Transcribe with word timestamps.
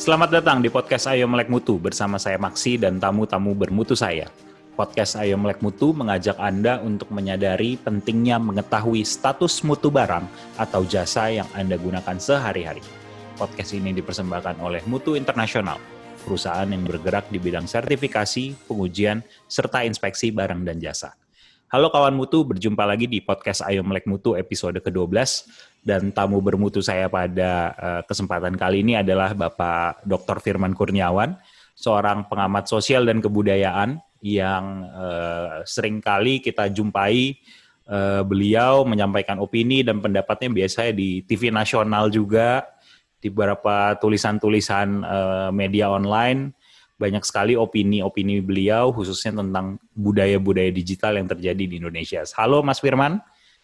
Selamat 0.00 0.32
datang 0.32 0.64
di 0.64 0.72
podcast 0.72 1.12
Ayo 1.12 1.28
Melek 1.28 1.52
Mutu 1.52 1.76
bersama 1.76 2.16
saya 2.16 2.40
Maksi 2.40 2.80
dan 2.80 2.96
tamu-tamu 2.96 3.52
bermutu 3.52 3.92
saya. 3.92 4.32
Podcast 4.72 5.20
Ayo 5.20 5.36
Melek 5.36 5.60
Mutu 5.60 5.92
mengajak 5.92 6.40
Anda 6.40 6.80
untuk 6.80 7.12
menyadari 7.12 7.76
pentingnya 7.76 8.40
mengetahui 8.40 9.04
status 9.04 9.60
mutu 9.60 9.92
barang 9.92 10.24
atau 10.56 10.88
jasa 10.88 11.28
yang 11.28 11.44
Anda 11.52 11.76
gunakan 11.76 12.16
sehari-hari. 12.16 12.80
Podcast 13.36 13.76
ini 13.76 13.92
dipersembahkan 13.92 14.64
oleh 14.64 14.80
Mutu 14.88 15.20
Internasional, 15.20 15.76
perusahaan 16.24 16.64
yang 16.64 16.80
bergerak 16.88 17.28
di 17.28 17.36
bidang 17.36 17.68
sertifikasi, 17.68 18.56
pengujian, 18.72 19.20
serta 19.52 19.84
inspeksi 19.84 20.32
barang 20.32 20.64
dan 20.64 20.80
jasa. 20.80 21.12
Halo 21.70 21.86
kawan 21.86 22.18
mutu, 22.18 22.42
berjumpa 22.42 22.82
lagi 22.82 23.06
di 23.06 23.22
podcast 23.22 23.62
Ayo 23.62 23.86
Melek 23.86 24.02
Mutu 24.10 24.34
episode 24.34 24.82
ke-12 24.82 25.14
dan 25.86 26.10
tamu 26.10 26.42
bermutu 26.42 26.82
saya 26.82 27.06
pada 27.06 27.70
uh, 27.78 28.02
kesempatan 28.10 28.58
kali 28.58 28.82
ini 28.82 28.98
adalah 28.98 29.30
Bapak 29.38 30.02
Dr. 30.02 30.42
Firman 30.42 30.74
Kurniawan, 30.74 31.38
seorang 31.78 32.26
pengamat 32.26 32.66
sosial 32.66 33.06
dan 33.06 33.22
kebudayaan 33.22 34.02
yang 34.18 34.82
sering 35.62 36.02
kali 36.02 36.42
kita 36.42 36.66
jumpai 36.74 37.38
uh, 37.86 38.26
beliau 38.26 38.82
menyampaikan 38.82 39.38
opini 39.38 39.86
dan 39.86 40.02
pendapatnya 40.02 40.50
biasanya 40.50 40.90
di 40.90 41.22
TV 41.22 41.54
nasional 41.54 42.10
juga, 42.10 42.66
di 43.22 43.30
beberapa 43.30 43.94
tulisan-tulisan 43.94 45.06
media 45.54 45.86
online 45.86 46.50
banyak 47.00 47.24
sekali 47.24 47.56
opini-opini 47.56 48.44
beliau 48.44 48.92
khususnya 48.92 49.40
tentang 49.40 49.80
budaya-budaya 49.96 50.68
digital 50.68 51.16
yang 51.16 51.24
terjadi 51.24 51.64
di 51.64 51.80
Indonesia. 51.80 52.20
Halo 52.36 52.60
Mas 52.60 52.76
Firman, 52.76 53.16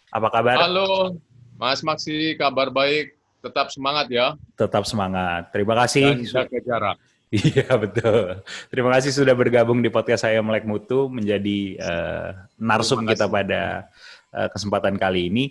apa 0.09 0.27
kabar? 0.33 0.57
Halo 0.57 1.21
Mas 1.53 1.85
Maksi, 1.85 2.33
kabar 2.33 2.73
baik. 2.73 3.13
Tetap 3.45 3.69
semangat 3.69 4.09
ya. 4.09 4.33
Tetap 4.57 4.89
semangat. 4.89 5.53
Terima 5.53 5.77
kasih. 5.77 6.17
Dan 6.17 6.25
jaga 6.25 6.59
jarak. 6.65 6.97
Iya 7.29 7.69
betul. 7.83 8.41
Terima 8.73 8.89
kasih 8.97 9.13
sudah 9.13 9.37
bergabung 9.37 9.85
di 9.85 9.93
podcast 9.93 10.25
saya 10.25 10.41
Melek 10.41 10.65
Mutu 10.65 11.05
menjadi 11.05 11.77
uh, 11.77 12.29
narsum 12.57 13.05
kita 13.05 13.29
pada 13.29 13.85
uh, 14.33 14.49
kesempatan 14.49 14.97
kali 14.97 15.29
ini. 15.29 15.45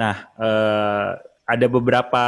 Nah, 0.00 0.24
uh, 0.40 1.20
ada 1.44 1.66
beberapa 1.66 2.24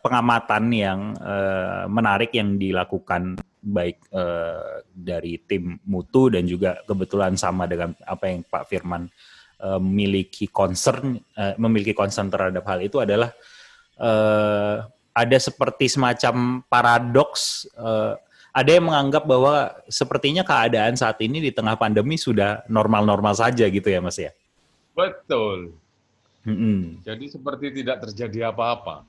pengamatan 0.00 0.64
yang 0.72 1.00
uh, 1.20 1.84
menarik 1.86 2.32
yang 2.32 2.56
dilakukan 2.56 3.36
baik 3.66 3.98
uh, 4.14 4.86
dari 4.94 5.42
tim 5.42 5.74
mutu 5.82 6.30
dan 6.30 6.46
juga 6.46 6.78
kebetulan 6.86 7.34
sama 7.34 7.66
dengan 7.66 7.98
apa 8.06 8.30
yang 8.30 8.46
Pak 8.46 8.70
Firman 8.70 9.10
uh, 9.58 9.82
memiliki 9.82 10.46
concern 10.46 11.18
uh, 11.34 11.58
memiliki 11.58 11.90
concern 11.90 12.30
terhadap 12.30 12.62
hal 12.62 12.78
itu 12.78 13.02
adalah 13.02 13.34
uh, 13.98 14.86
ada 15.10 15.38
seperti 15.42 15.90
semacam 15.90 16.62
paradoks 16.70 17.66
uh, 17.74 18.14
ada 18.56 18.70
yang 18.72 18.88
menganggap 18.88 19.28
bahwa 19.28 19.68
sepertinya 19.84 20.40
keadaan 20.40 20.96
saat 20.96 21.20
ini 21.20 21.44
di 21.44 21.52
tengah 21.52 21.76
pandemi 21.76 22.16
sudah 22.16 22.64
normal-normal 22.72 23.36
saja 23.36 23.68
gitu 23.68 23.84
ya 23.84 24.00
Mas 24.00 24.16
ya. 24.16 24.32
Betul. 24.96 25.76
Mm 26.48 26.56
-hmm. 26.56 26.80
Jadi 27.04 27.24
seperti 27.28 27.66
tidak 27.82 28.08
terjadi 28.08 28.48
apa-apa. 28.48 29.04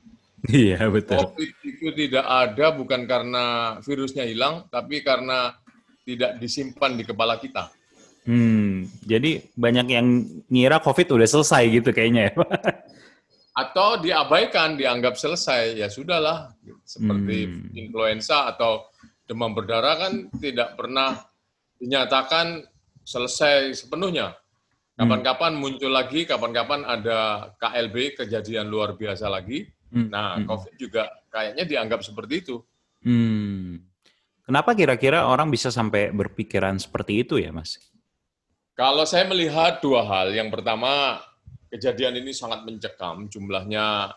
Iya 0.46 0.86
betul. 0.94 1.34
COVID 1.34 1.52
itu 1.66 1.88
tidak 1.98 2.26
ada 2.30 2.70
bukan 2.70 3.10
karena 3.10 3.46
virusnya 3.82 4.22
hilang, 4.30 4.70
tapi 4.70 5.02
karena 5.02 5.58
tidak 6.06 6.38
disimpan 6.38 6.94
di 6.94 7.04
kepala 7.04 7.42
kita. 7.42 7.74
Hmm, 8.28 8.86
jadi 9.08 9.40
banyak 9.56 9.88
yang 9.88 10.08
ngira 10.52 10.78
COVID 10.84 11.16
udah 11.18 11.28
selesai 11.28 11.64
gitu 11.74 11.90
kayaknya 11.90 12.30
ya. 12.30 12.34
Atau 13.66 13.98
diabaikan, 14.06 14.78
dianggap 14.78 15.18
selesai, 15.18 15.82
ya 15.82 15.90
sudahlah. 15.90 16.54
Seperti 16.86 17.50
hmm. 17.50 17.74
influenza 17.74 18.46
atau 18.46 18.86
demam 19.26 19.58
berdarah 19.58 19.96
kan 19.98 20.14
tidak 20.38 20.78
pernah 20.78 21.18
dinyatakan 21.82 22.68
selesai 23.02 23.74
sepenuhnya. 23.74 24.38
Kapan-kapan 24.98 25.54
muncul 25.54 25.94
lagi, 25.94 26.26
kapan-kapan 26.26 26.82
ada 26.82 27.54
KLB, 27.62 28.18
kejadian 28.18 28.66
luar 28.66 28.98
biasa 28.98 29.30
lagi, 29.30 29.70
Hmm. 29.92 30.10
Nah, 30.12 30.40
hmm. 30.40 30.46
COVID 30.48 30.74
juga 30.76 31.04
kayaknya 31.32 31.64
dianggap 31.64 32.02
seperti 32.04 32.34
itu. 32.44 32.56
Hmm. 33.04 33.84
Kenapa 34.48 34.72
kira-kira 34.76 35.28
orang 35.28 35.52
bisa 35.52 35.68
sampai 35.68 36.08
berpikiran 36.16 36.80
seperti 36.80 37.28
itu 37.28 37.36
ya, 37.36 37.52
Mas? 37.52 37.76
Kalau 38.78 39.04
saya 39.04 39.28
melihat 39.28 39.84
dua 39.84 40.08
hal. 40.08 40.32
Yang 40.32 40.56
pertama, 40.56 41.20
kejadian 41.68 42.24
ini 42.24 42.32
sangat 42.32 42.64
mencekam. 42.64 43.28
Jumlahnya 43.28 44.16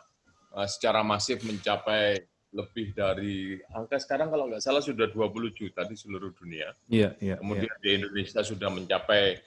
uh, 0.55 0.69
secara 0.71 1.03
masif 1.03 1.43
mencapai 1.43 2.23
lebih 2.51 2.91
dari 2.95 3.59
angka 3.71 3.99
sekarang 4.03 4.27
kalau 4.27 4.51
nggak 4.51 4.63
salah 4.63 4.83
sudah 4.83 5.07
20 5.07 5.55
juta 5.55 5.87
di 5.87 5.95
seluruh 5.95 6.35
dunia. 6.35 6.75
Iya, 6.91 7.15
iya. 7.23 7.39
Kemudian 7.39 7.75
iya. 7.79 7.83
di 7.83 7.91
Indonesia 8.03 8.43
sudah 8.43 8.69
mencapai 8.71 9.39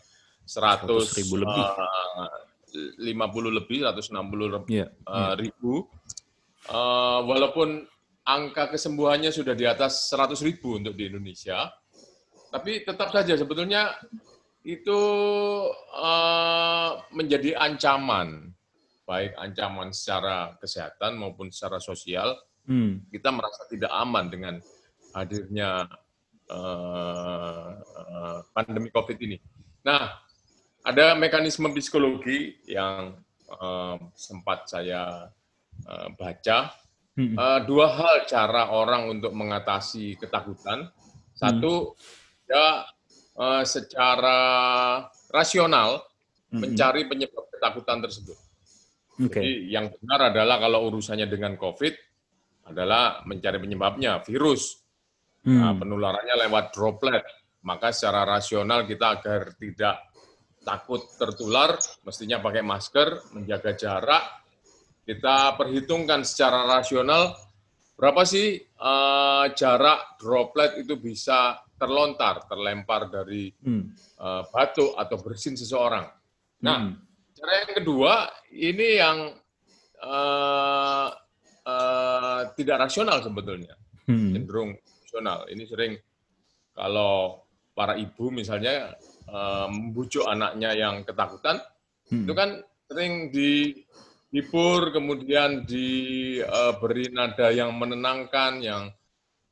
100, 0.47 0.88
100 0.88 1.19
ribu 1.19 1.35
lebih. 1.40 1.63
Uh, 1.63 2.53
50 2.73 3.06
lebih, 3.53 3.85
160 3.85 4.67
yeah, 4.73 4.89
uh, 5.06 5.38
ribu. 5.38 5.85
Uh, 6.67 7.22
walaupun 7.28 7.85
angka 8.23 8.72
kesembuhannya 8.72 9.29
sudah 9.29 9.53
di 9.53 9.67
atas 9.67 10.09
100 10.09 10.39
ribu 10.41 10.79
untuk 10.79 10.95
di 10.95 11.11
Indonesia, 11.11 11.69
tapi 12.50 12.85
tetap 12.85 13.11
saja 13.11 13.35
sebetulnya 13.35 13.94
itu 14.63 15.01
uh, 15.91 16.91
menjadi 17.11 17.59
ancaman, 17.59 18.56
baik 19.03 19.35
ancaman 19.35 19.91
secara 19.91 20.55
kesehatan 20.57 21.19
maupun 21.19 21.51
secara 21.51 21.84
sosial. 21.84 22.40
Hmm. 22.63 23.03
Kita 23.11 23.28
merasa 23.28 23.67
tidak 23.67 23.91
aman 23.91 24.31
dengan 24.31 24.55
hadirnya 25.11 25.84
uh, 26.47 27.69
uh, 27.75 28.40
pandemi 28.55 28.88
COVID 28.88 29.19
ini. 29.19 29.35
Nah, 29.84 30.22
ada 30.84 31.16
mekanisme 31.16 31.72
psikologi 31.72 32.60
yang 32.68 33.16
uh, 33.48 33.96
sempat 34.14 34.68
saya 34.68 35.32
uh, 35.88 36.08
baca. 36.20 36.76
Hmm. 37.14 37.38
Uh, 37.38 37.60
dua 37.64 37.88
hal 37.94 38.16
cara 38.28 38.74
orang 38.76 39.08
untuk 39.08 39.32
mengatasi 39.32 40.20
ketakutan. 40.20 40.92
Satu, 41.34 41.94
hmm. 41.94 42.52
ya 42.52 42.68
uh, 43.40 43.64
secara 43.64 44.40
rasional 45.32 46.04
hmm. 46.52 46.60
mencari 46.60 47.08
penyebab 47.08 47.48
ketakutan 47.48 48.04
tersebut. 48.04 48.38
Okay. 49.14 49.40
Jadi 49.40 49.52
yang 49.72 49.88
benar 49.94 50.34
adalah 50.34 50.58
kalau 50.58 50.90
urusannya 50.90 51.30
dengan 51.30 51.54
COVID 51.56 51.94
adalah 52.74 53.22
mencari 53.24 53.62
penyebabnya 53.62 54.20
virus. 54.26 54.84
Hmm. 55.46 55.60
Nah, 55.60 55.74
penularannya 55.78 56.36
lewat 56.48 56.76
droplet. 56.76 57.24
Maka 57.64 57.96
secara 57.96 58.28
rasional 58.28 58.84
kita 58.84 59.22
agar 59.22 59.56
tidak 59.56 60.12
takut 60.63 61.03
tertular, 61.19 61.78
mestinya 62.07 62.40
pakai 62.40 62.63
masker, 62.63 63.35
menjaga 63.35 63.75
jarak. 63.75 64.24
Kita 65.03 65.59
perhitungkan 65.59 66.24
secara 66.24 66.63
rasional 66.63 67.35
berapa 67.94 68.24
sih 68.25 68.57
uh, 68.79 69.52
jarak 69.53 70.18
droplet 70.18 70.79
itu 70.81 70.97
bisa 70.97 71.59
terlontar, 71.78 72.47
terlempar 72.47 73.12
dari 73.12 73.52
hmm. 73.52 73.84
uh, 74.18 74.44
batu 74.50 74.96
atau 74.96 75.19
bersin 75.19 75.59
seseorang. 75.59 76.07
Nah, 76.63 76.78
hmm. 76.79 76.94
cara 77.35 77.52
yang 77.68 77.73
kedua 77.84 78.13
ini 78.56 78.88
yang 78.97 79.18
uh, 80.00 81.07
uh, 81.68 82.41
tidak 82.56 82.88
rasional 82.88 83.19
sebetulnya, 83.19 83.75
hmm. 84.07 84.31
cenderung 84.31 84.72
rasional. 85.03 85.44
Ini 85.52 85.63
sering 85.68 85.94
kalau 86.73 87.44
para 87.75 88.00
ibu 88.00 88.31
misalnya 88.31 88.96
membujuk 89.28 90.25
anaknya 90.28 90.75
yang 90.75 91.01
ketakutan, 91.07 91.61
hmm. 92.11 92.23
itu 92.28 92.34
kan 92.35 92.50
sering 92.88 93.34
dihibur, 93.34 94.93
kemudian 94.93 95.66
diberi 95.66 97.05
uh, 97.09 97.14
nada 97.14 97.47
yang 97.49 97.73
menenangkan, 97.73 98.61
yang 98.61 98.84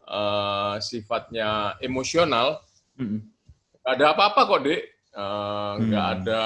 uh, 0.06 0.78
sifatnya 0.78 1.80
emosional. 1.82 2.62
Hmm. 3.00 3.24
ada 3.82 4.14
apa-apa 4.14 4.42
kok, 4.46 4.62
dek. 4.62 4.82
Uh, 5.12 5.76
hmm. 5.82 5.92
ada 5.98 6.44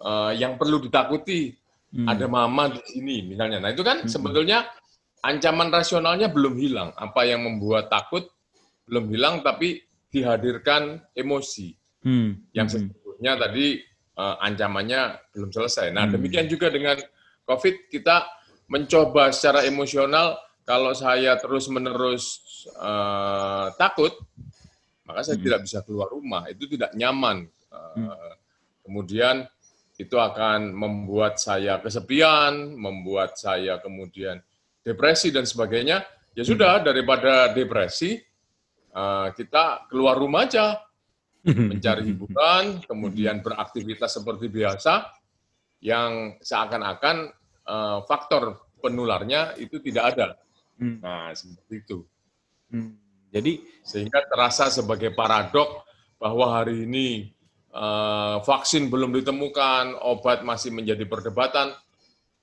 uh, 0.00 0.32
yang 0.32 0.56
perlu 0.56 0.80
ditakuti. 0.80 1.52
Hmm. 1.88 2.04
Ada 2.04 2.28
mama 2.28 2.68
di 2.72 2.80
sini, 2.84 3.24
misalnya. 3.24 3.64
Nah 3.64 3.72
itu 3.72 3.80
kan 3.80 4.04
hmm. 4.04 4.12
sebetulnya 4.12 4.64
ancaman 5.24 5.72
rasionalnya 5.72 6.28
belum 6.32 6.56
hilang. 6.56 6.92
Apa 6.96 7.28
yang 7.28 7.44
membuat 7.44 7.88
takut 7.92 8.28
belum 8.88 9.08
hilang, 9.12 9.40
tapi 9.44 9.84
dihadirkan 10.08 11.04
emosi 11.12 11.76
hmm. 12.08 12.56
yang 12.56 12.64
hmm. 12.64 12.88
sesungguhnya 12.88 13.32
tadi 13.36 13.84
uh, 14.16 14.36
ancamannya 14.40 15.02
belum 15.36 15.50
selesai. 15.52 15.92
Nah, 15.92 16.08
hmm. 16.08 16.12
demikian 16.16 16.46
juga 16.48 16.72
dengan 16.72 16.96
COVID 17.44 17.92
kita 17.92 18.24
mencoba 18.68 19.32
secara 19.32 19.64
emosional 19.68 20.36
kalau 20.68 20.92
saya 20.92 21.36
terus-menerus 21.40 22.40
uh, 22.76 23.72
takut, 23.80 24.12
maka 25.08 25.24
saya 25.24 25.40
hmm. 25.40 25.44
tidak 25.44 25.60
bisa 25.64 25.78
keluar 25.84 26.12
rumah. 26.12 26.44
Itu 26.52 26.68
tidak 26.68 26.92
nyaman. 26.92 27.48
Uh, 27.72 27.92
hmm. 27.96 28.36
Kemudian 28.88 29.36
itu 29.98 30.14
akan 30.14 30.72
membuat 30.76 31.40
saya 31.40 31.80
kesepian, 31.80 32.76
membuat 32.76 33.34
saya 33.40 33.80
kemudian 33.80 34.38
depresi 34.84 35.34
dan 35.34 35.44
sebagainya. 35.44 36.04
ya 36.38 36.46
sudah 36.46 36.78
daripada 36.86 37.50
depresi 37.50 38.14
uh, 38.94 39.34
kita 39.34 39.90
keluar 39.90 40.14
rumah 40.14 40.46
aja 40.46 40.78
mencari 41.72 42.02
hiburan, 42.12 42.84
kemudian 42.84 43.40
beraktivitas 43.40 44.20
seperti 44.20 44.52
biasa 44.52 45.08
yang 45.80 46.36
seakan-akan 46.42 47.30
uh, 47.66 47.98
faktor 48.04 48.68
penularnya 48.82 49.54
itu 49.58 49.78
tidak 49.82 50.04
ada. 50.14 50.26
Hmm. 50.78 51.02
Nah, 51.02 51.30
seperti 51.34 51.74
itu. 51.82 51.98
Hmm. 52.70 52.94
Jadi 53.28 53.60
sehingga 53.84 54.24
terasa 54.24 54.72
sebagai 54.72 55.12
paradok 55.12 55.84
bahwa 56.16 56.58
hari 56.58 56.88
ini 56.88 57.28
uh, 57.74 58.40
vaksin 58.42 58.88
belum 58.88 59.12
ditemukan, 59.20 60.00
obat 60.00 60.42
masih 60.42 60.72
menjadi 60.72 61.04
perdebatan, 61.04 61.76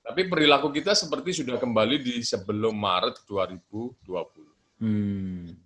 tapi 0.06 0.30
perilaku 0.30 0.70
kita 0.70 0.94
seperti 0.94 1.42
sudah 1.42 1.58
kembali 1.58 1.98
di 1.98 2.14
sebelum 2.22 2.78
Maret 2.78 3.26
2020. 3.26 4.78
Hmm. 4.78 5.65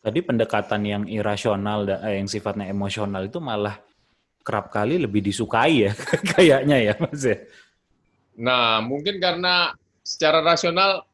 Tadi 0.00 0.24
pendekatan 0.24 0.80
yang 0.88 1.04
irasional, 1.04 1.84
eh, 1.84 2.16
yang 2.16 2.28
sifatnya 2.28 2.72
emosional 2.72 3.28
itu 3.28 3.36
malah 3.36 3.76
kerap 4.40 4.72
kali 4.72 4.96
lebih 4.96 5.20
disukai 5.20 5.88
ya, 5.88 5.92
kayaknya 6.32 6.76
ya 6.80 6.94
Mas 6.96 7.20
ya. 7.20 7.36
Nah, 8.40 8.80
mungkin 8.80 9.20
karena 9.20 9.76
secara 10.00 10.40
rasional 10.40 11.04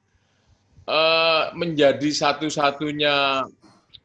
uh, 0.87 1.51
menjadi 1.59 2.07
satu-satunya 2.07 3.43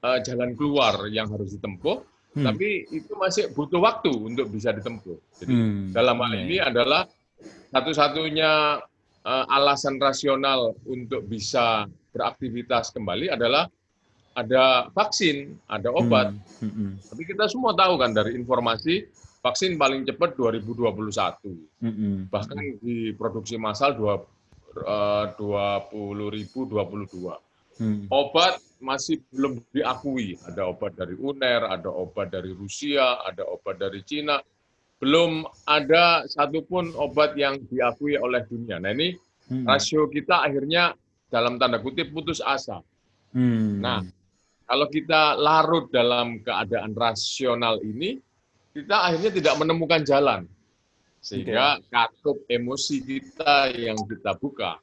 uh, 0.01 0.19
jalan 0.25 0.57
keluar 0.57 1.05
yang 1.13 1.29
harus 1.29 1.53
ditempuh, 1.53 2.01
hmm. 2.33 2.45
tapi 2.45 2.89
itu 2.89 3.13
masih 3.13 3.53
butuh 3.53 3.77
waktu 3.77 4.09
untuk 4.09 4.49
bisa 4.49 4.73
ditempuh. 4.73 5.17
Jadi 5.37 5.53
hmm. 5.53 5.93
dalam 5.93 6.17
hal 6.17 6.33
ini 6.33 6.57
adalah 6.57 7.05
satu-satunya 7.69 8.81
uh, 9.21 9.45
alasan 9.47 10.01
rasional 10.01 10.73
untuk 10.89 11.23
bisa 11.29 11.85
beraktivitas 12.11 12.91
kembali 12.91 13.31
adalah 13.31 13.69
ada 14.37 14.87
vaksin, 14.95 15.59
ada 15.67 15.91
obat. 15.91 16.33
Hmm. 16.61 16.69
Hmm. 16.69 16.73
hmm. 16.73 16.91
Tapi 17.11 17.23
kita 17.27 17.45
semua 17.51 17.75
tahu 17.75 17.97
kan 17.99 18.15
dari 18.15 18.35
informasi 18.37 19.05
vaksin 19.41 19.75
paling 19.75 20.05
cepat 20.05 20.37
2021. 20.37 21.81
Hmm. 21.81 22.27
Bahkan 22.29 22.57
diproduksi 22.83 23.57
massal 23.57 23.97
20 23.97 25.35
ribu 26.31 26.59
22. 26.69 27.81
Hmm. 27.81 28.05
Obat 28.13 28.61
masih 28.77 29.23
belum 29.33 29.63
diakui. 29.73 30.37
Ada 30.45 30.69
obat 30.69 30.93
dari 30.93 31.17
UNER, 31.17 31.65
ada 31.65 31.89
obat 31.89 32.29
dari 32.29 32.53
Rusia, 32.53 33.21
ada 33.25 33.41
obat 33.49 33.81
dari 33.81 34.05
Cina 34.05 34.37
belum 35.01 35.49
ada 35.65 36.29
satupun 36.29 36.93
obat 36.93 37.33
yang 37.33 37.57
diakui 37.73 38.13
oleh 38.21 38.45
dunia. 38.45 38.77
Nah 38.77 38.93
ini 38.93 39.17
hmm. 39.49 39.65
rasio 39.65 40.05
kita 40.05 40.45
akhirnya 40.45 40.93
dalam 41.33 41.57
tanda 41.57 41.81
kutip 41.81 42.13
putus 42.13 42.37
asa. 42.37 42.85
Hmm. 43.33 43.81
Nah 43.81 44.05
kalau 44.71 44.87
kita 44.87 45.35
larut 45.35 45.91
dalam 45.91 46.39
keadaan 46.39 46.95
rasional 46.95 47.83
ini, 47.83 48.15
kita 48.71 49.11
akhirnya 49.11 49.31
tidak 49.35 49.55
menemukan 49.59 49.99
jalan. 50.07 50.47
Sehingga 51.19 51.77
okay. 51.83 51.91
katup 51.91 52.39
emosi 52.47 53.03
kita 53.03 53.75
yang 53.75 53.99
kita 54.07 54.31
buka, 54.39 54.79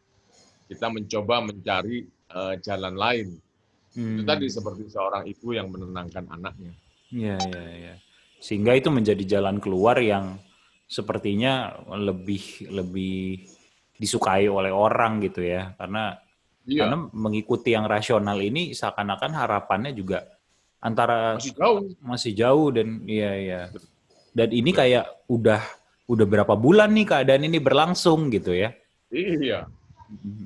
kita 0.68 0.92
mencoba 0.92 1.40
mencari 1.40 2.04
uh, 2.36 2.54
jalan 2.60 2.94
lain. 2.94 3.28
Hmm. 3.96 4.20
Itu 4.20 4.22
tadi 4.28 4.46
seperti 4.52 4.92
seorang 4.92 5.24
ibu 5.24 5.56
yang 5.56 5.72
menenangkan 5.72 6.28
anaknya. 6.28 6.76
Iya, 7.08 7.40
iya, 7.40 7.72
iya 7.72 7.94
sehingga 8.38 8.74
itu 8.78 8.88
menjadi 8.88 9.38
jalan 9.38 9.58
keluar 9.58 9.98
yang 9.98 10.38
sepertinya 10.88 11.74
lebih 11.98 12.70
lebih 12.70 13.44
disukai 13.98 14.46
oleh 14.46 14.70
orang 14.70 15.18
gitu 15.20 15.42
ya 15.42 15.74
karena 15.74 16.16
iya. 16.68 16.84
karena 16.86 17.08
mengikuti 17.16 17.72
yang 17.72 17.88
rasional 17.88 18.36
ini 18.38 18.76
seakan-akan 18.76 19.32
harapannya 19.32 19.96
juga 19.96 20.28
antara 20.78 21.40
masih 21.40 21.56
jauh. 21.56 21.78
masih 22.04 22.32
jauh 22.36 22.68
dan 22.70 22.88
iya 23.08 23.32
iya. 23.34 23.62
Dan 24.36 24.54
ini 24.54 24.70
kayak 24.70 25.26
udah 25.26 25.58
udah 26.06 26.26
berapa 26.28 26.54
bulan 26.54 26.94
nih 26.94 27.06
keadaan 27.08 27.48
ini 27.48 27.58
berlangsung 27.58 28.30
gitu 28.30 28.54
ya. 28.54 28.70
Iya. 29.10 29.66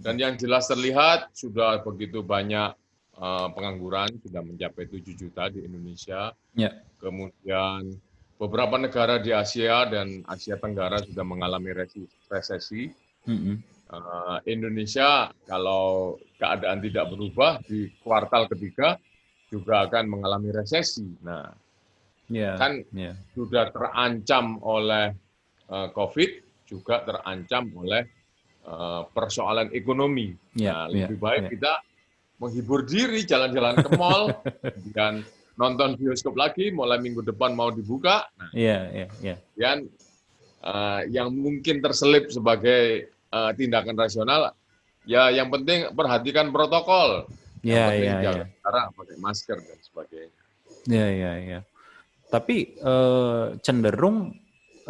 Dan 0.03 0.19
yang 0.19 0.35
jelas 0.35 0.67
terlihat 0.67 1.31
sudah 1.37 1.85
begitu 1.85 2.25
banyak 2.25 2.75
uh, 3.19 3.49
pengangguran 3.55 4.11
sudah 4.25 4.43
mencapai 4.43 4.91
7 4.91 5.15
juta 5.15 5.47
di 5.53 5.63
Indonesia. 5.63 6.35
Ya. 6.57 6.83
Kemudian 6.99 7.95
beberapa 8.41 8.75
negara 8.75 9.23
di 9.23 9.31
Asia 9.31 9.87
dan 9.87 10.27
Asia 10.27 10.59
Tenggara 10.59 10.99
sudah 10.99 11.23
mengalami 11.23 11.71
resesi. 12.27 12.91
Mm-hmm. 13.23 13.72
Uh, 13.93 14.41
Indonesia 14.49 15.29
kalau 15.45 16.17
keadaan 16.41 16.81
tidak 16.81 17.13
berubah 17.13 17.61
di 17.69 17.93
kuartal 18.01 18.49
ketiga 18.49 18.97
juga 19.53 19.85
akan 19.85 20.09
mengalami 20.09 20.49
resesi. 20.49 21.05
Nah, 21.21 21.53
yeah, 22.33 22.57
kan 22.57 22.81
yeah. 22.97 23.13
sudah 23.37 23.69
terancam 23.69 24.57
oleh 24.65 25.13
uh, 25.69 25.93
COVID, 25.93 26.31
juga 26.65 27.05
terancam 27.05 27.69
oleh 27.77 28.09
uh, 28.65 29.05
persoalan 29.13 29.69
ekonomi. 29.77 30.33
Yeah, 30.57 30.73
nah, 30.73 30.85
lebih 30.89 31.21
yeah, 31.21 31.25
baik 31.29 31.43
yeah. 31.45 31.53
kita 31.53 31.73
menghibur 32.41 32.81
diri, 32.89 33.21
jalan-jalan 33.29 33.77
ke 33.85 33.91
mall, 34.01 34.33
dan 34.97 35.21
nonton 35.61 36.01
bioskop 36.01 36.33
lagi 36.33 36.73
mulai 36.73 36.97
minggu 36.97 37.21
depan 37.21 37.53
mau 37.53 37.69
dibuka. 37.69 38.25
Nah, 38.41 38.51
iya, 38.57 38.89
iya, 38.89 39.07
iya. 39.21 39.37
Dan 39.53 39.85
uh, 40.65 41.05
yang 41.13 41.29
mungkin 41.29 41.85
terselip 41.85 42.33
sebagai 42.33 43.12
uh, 43.33 43.51
tindakan 43.57 43.97
rasional, 43.97 44.53
ya 45.09 45.33
yang 45.33 45.49
penting 45.49 45.91
perhatikan 45.97 46.53
protokol. 46.53 47.27
Iya, 47.63 47.87
iya, 47.95 48.15
iya. 48.21 48.45
Cara 48.61 48.91
pakai 48.91 49.17
masker 49.23 49.59
dan 49.59 49.79
sebagainya. 49.81 50.43
Iya, 50.87 51.09
iya, 51.15 51.33
iya. 51.39 51.61
Tapi 52.27 52.75
uh, 52.83 53.55
cenderung 53.63 54.35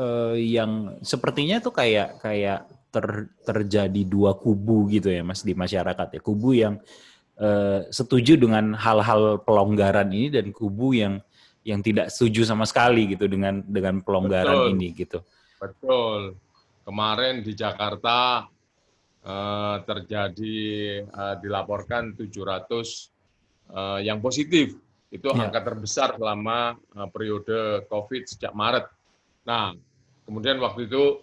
uh, 0.01 0.37
yang 0.37 0.99
sepertinya 1.05 1.61
tuh 1.61 1.75
kayak 1.75 2.23
kayak 2.25 2.65
ter, 2.89 3.29
terjadi 3.45 4.03
dua 4.09 4.37
kubu 4.41 4.89
gitu 4.89 5.13
ya, 5.13 5.21
Mas 5.21 5.45
di 5.45 5.53
masyarakat 5.53 6.17
ya. 6.17 6.21
Kubu 6.25 6.57
yang 6.57 6.81
uh, 7.37 7.85
setuju 7.93 8.41
dengan 8.41 8.73
hal-hal 8.73 9.45
pelonggaran 9.45 10.09
ini 10.09 10.33
dan 10.33 10.49
kubu 10.49 10.97
yang 10.97 11.21
yang 11.63 11.79
tidak 11.85 12.11
setuju 12.11 12.43
sama 12.43 12.67
sekali 12.67 13.15
gitu 13.15 13.29
dengan 13.31 13.63
dengan 13.63 14.03
pelonggaran 14.03 14.67
Betul. 14.67 14.73
ini 14.75 14.89
gitu. 14.97 15.19
Betul. 15.61 16.41
Kemarin 16.83 17.47
di 17.47 17.55
Jakarta 17.55 18.43
uh, 19.23 19.77
terjadi 19.87 20.59
uh, 21.07 21.35
dilaporkan 21.39 22.19
700 22.19 23.71
uh, 23.71 23.99
yang 24.03 24.19
positif. 24.19 24.75
Itu 25.13 25.29
ya. 25.31 25.47
angka 25.47 25.61
terbesar 25.63 26.17
selama 26.17 26.75
uh, 26.97 27.09
periode 27.13 27.87
COVID 27.87 28.23
sejak 28.27 28.53
Maret. 28.57 28.89
Nah, 29.45 29.77
kemudian 30.25 30.59
waktu 30.59 30.89
itu 30.89 31.21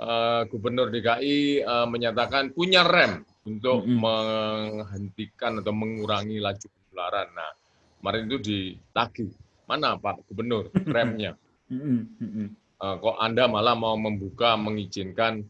uh, 0.00 0.46
Gubernur 0.48 0.88
DKI 0.88 1.66
uh, 1.66 1.86
menyatakan 1.90 2.54
punya 2.54 2.86
rem 2.86 3.26
untuk 3.46 3.86
mm 3.86 3.90
-hmm. 3.90 3.98
menghentikan 3.98 5.52
atau 5.62 5.74
mengurangi 5.74 6.38
laju 6.38 6.66
penularan. 6.66 7.28
Nah, 7.34 7.52
kemarin 8.00 8.22
itu 8.30 8.38
ditagih, 8.42 9.30
mana 9.66 9.98
Pak 9.98 10.26
Gubernur 10.30 10.72
remnya? 10.86 11.34
Mm 11.66 12.14
-hmm. 12.22 12.46
Uh, 12.80 12.96
kok 13.00 13.16
Anda 13.20 13.48
malah 13.48 13.76
mau 13.76 13.94
membuka, 13.96 14.56
mengizinkan 14.56 15.44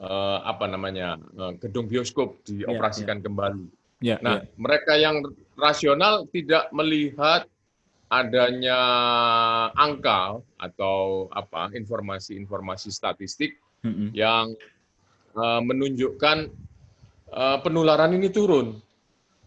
uh, 0.00 0.38
apa 0.44 0.68
namanya 0.68 1.16
uh, 1.36 1.52
gedung 1.58 1.86
bioskop 1.88 2.40
dioperasikan 2.44 3.06
yeah, 3.06 3.20
yeah. 3.20 3.26
kembali. 3.26 3.66
Yeah, 3.98 4.18
nah, 4.22 4.42
yeah. 4.42 4.54
mereka 4.54 4.92
yang 4.94 5.22
rasional 5.58 6.28
tidak 6.30 6.70
melihat 6.70 7.50
adanya 8.08 8.80
angka 9.76 10.40
atau 10.56 11.28
apa 11.28 11.68
informasi-informasi 11.76 12.88
statistik 12.88 13.60
mm 13.84 13.92
-hmm. 13.92 14.08
yang 14.16 14.56
uh, 15.36 15.60
menunjukkan 15.60 16.48
uh, 17.32 17.58
penularan 17.60 18.16
ini 18.16 18.32
turun. 18.32 18.80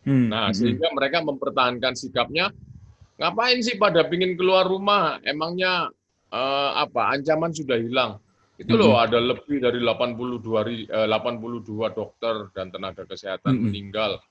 Hmm. 0.01 0.33
Nah, 0.33 0.49
sehingga 0.49 0.89
mereka 0.93 1.21
mempertahankan 1.21 1.93
sikapnya. 1.93 2.49
Ngapain 3.21 3.61
sih 3.61 3.77
pada 3.77 4.01
pingin 4.09 4.33
keluar 4.33 4.65
rumah? 4.65 5.21
Emangnya 5.21 5.93
uh, 6.31 6.71
apa? 6.79 7.13
Ancaman 7.13 7.51
sudah 7.51 7.77
hilang. 7.77 8.17
Itu 8.61 8.77
loh 8.77 8.93
hmm. 8.93 9.05
ada 9.09 9.17
lebih 9.17 9.57
dari 9.57 9.81
82 9.81 10.91
uh, 10.93 11.07
82 11.09 11.97
dokter 11.97 12.35
dan 12.53 12.69
tenaga 12.69 13.03
kesehatan 13.05 13.57
hmm. 13.57 13.63
meninggal. 13.69 14.21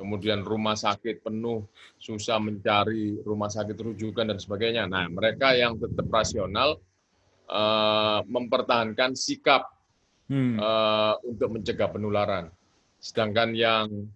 Kemudian 0.00 0.46
rumah 0.46 0.78
sakit 0.78 1.20
penuh, 1.20 1.68
susah 2.00 2.40
mencari 2.40 3.20
rumah 3.20 3.52
sakit 3.52 3.76
rujukan 3.76 4.32
dan 4.32 4.38
sebagainya. 4.40 4.88
Nah, 4.88 5.10
mereka 5.12 5.52
yang 5.52 5.76
tetap 5.76 6.08
rasional 6.08 6.80
uh, 7.52 8.24
mempertahankan 8.24 9.12
sikap 9.12 9.68
hmm. 10.32 10.56
uh, 10.56 11.14
untuk 11.26 11.60
mencegah 11.60 11.88
penularan. 11.92 12.48
Sedangkan 12.98 13.52
yang 13.52 14.08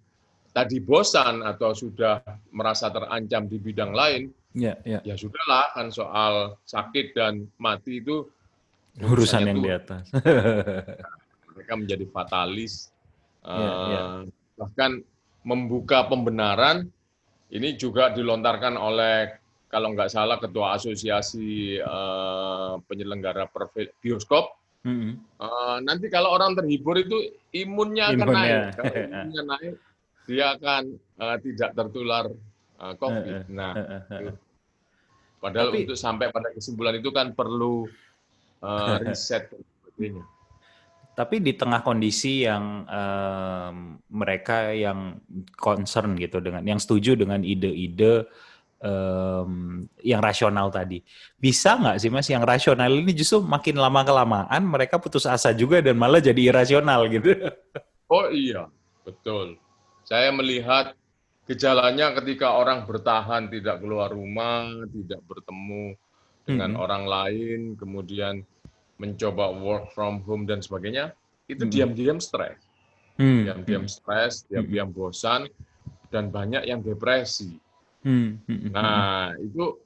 tadi 0.51 0.81
bosan 0.83 1.41
atau 1.45 1.73
sudah 1.73 2.25
merasa 2.53 2.93
terancam 2.93 3.49
di 3.49 3.59
bidang 3.61 3.93
lain, 3.93 4.33
ya, 4.53 4.75
ya. 4.85 5.01
ya 5.05 5.15
sudahlah 5.17 5.73
kan 5.73 5.89
soal 5.93 6.57
sakit 6.69 7.17
dan 7.17 7.49
mati 7.57 8.01
itu 8.01 8.29
urusan 9.01 9.49
yang 9.49 9.61
di 9.65 9.71
atas. 9.73 10.13
mereka 11.53 11.73
menjadi 11.77 12.05
fatalis, 12.09 12.89
ya, 13.45 13.53
uh, 13.53 13.89
ya. 13.89 14.03
bahkan 14.57 15.05
membuka 15.45 16.09
pembenaran 16.09 16.89
ini 17.53 17.77
juga 17.77 18.09
dilontarkan 18.17 18.81
oleh 18.81 19.37
kalau 19.69 19.93
nggak 19.97 20.13
salah 20.13 20.37
ketua 20.37 20.77
asosiasi 20.77 21.81
uh, 21.81 22.77
penyelenggara 22.89 23.49
bioskop. 24.01 24.57
Mm-hmm. 24.83 25.13
Uh, 25.39 25.79
nanti 25.87 26.11
kalau 26.11 26.35
orang 26.35 26.59
terhibur 26.59 26.99
itu 26.99 27.39
imunnya 27.55 28.13
akan 28.13 28.27
Imunnya. 28.29 28.37
naik. 28.37 28.77
Kalau 28.77 28.95
imunnya 28.99 29.43
naik, 29.47 29.75
dia 30.27 30.45
akan 30.59 30.83
uh, 31.21 31.37
tidak 31.41 31.71
tertular 31.73 32.25
uh, 32.83 32.95
COVID. 32.99 33.47
Nah, 33.49 33.73
padahal 35.39 35.71
Tapi, 35.71 35.79
untuk 35.87 35.99
sampai 35.99 36.35
pada 36.35 36.51
kesimpulan 36.51 36.99
itu 36.99 37.15
kan 37.15 37.31
perlu 37.33 37.87
uh, 38.67 38.99
riset 39.07 39.49
dan 39.55 39.63
sebagainya. 39.63 40.25
Tapi 41.13 41.45
di 41.45 41.53
tengah 41.53 41.85
kondisi 41.85 42.49
yang 42.49 42.89
um, 42.89 44.01
mereka 44.09 44.73
yang 44.73 45.21
concern 45.61 46.17
gitu 46.17 46.41
dengan 46.41 46.65
yang 46.65 46.81
setuju 46.81 47.21
dengan 47.21 47.45
ide-ide 47.45 48.25
um, 48.81 49.85
yang 50.01 50.25
rasional 50.25 50.73
tadi, 50.73 51.05
bisa 51.37 51.77
nggak 51.77 52.01
sih 52.01 52.09
mas 52.09 52.33
yang 52.33 52.41
rasional 52.41 52.89
ini 52.89 53.13
justru 53.13 53.45
makin 53.45 53.77
lama 53.77 54.01
kelamaan 54.09 54.63
mereka 54.65 54.97
putus 54.97 55.29
asa 55.29 55.53
juga 55.53 55.85
dan 55.85 56.01
malah 56.01 56.19
jadi 56.19 56.49
irasional 56.53 57.07
gitu? 57.09 57.29
Oh 58.13 58.29
iya, 58.29 58.69
betul. 59.09 59.57
Saya 60.05 60.29
melihat 60.37 60.93
gejalanya 61.47 62.15
ketika 62.19 62.55
orang 62.55 62.87
bertahan 62.87 63.51
tidak 63.51 63.83
keluar 63.83 64.15
rumah, 64.15 64.69
tidak 64.91 65.21
bertemu 65.27 65.99
dengan 66.47 66.75
-hmm. 66.75 66.83
orang 66.83 67.05
lain, 67.07 67.61
kemudian 67.79 68.43
mencoba 69.03 69.51
work 69.51 69.91
from 69.91 70.23
home 70.23 70.47
dan 70.47 70.63
sebagainya, 70.63 71.11
itu 71.51 71.67
hmm. 71.67 71.73
diam-diam 71.75 72.19
stres. 72.23 72.59
Hmm. 73.19 73.45
Diam-diam 73.47 73.85
stres, 73.91 74.47
diam-diam 74.47 74.95
bosan, 74.95 75.51
dan 76.15 76.31
banyak 76.31 76.63
yang 76.71 76.81
depresi. 76.81 77.59
Hmm. 78.07 78.39
Nah, 78.47 79.35
itu 79.39 79.79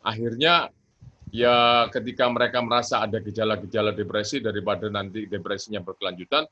akhirnya 0.00 0.72
ya 1.32 1.88
ketika 1.88 2.28
mereka 2.28 2.60
merasa 2.60 3.04
ada 3.04 3.20
gejala-gejala 3.20 3.96
depresi 3.96 4.40
daripada 4.40 4.88
nanti 4.88 5.28
depresinya 5.28 5.84
berkelanjutan, 5.84 6.48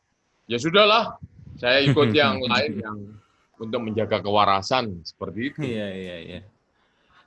ya 0.49 0.57
sudahlah, 0.61 1.17
saya 1.57 1.85
ikut 1.85 2.12
yang 2.12 2.40
lain 2.45 2.73
yang 2.81 2.99
untuk 3.61 3.81
menjaga 3.85 4.25
kewarasan 4.25 5.05
seperti 5.05 5.52
itu. 5.52 5.61
Iya, 5.61 5.88
iya, 5.93 6.17
iya. 6.25 6.40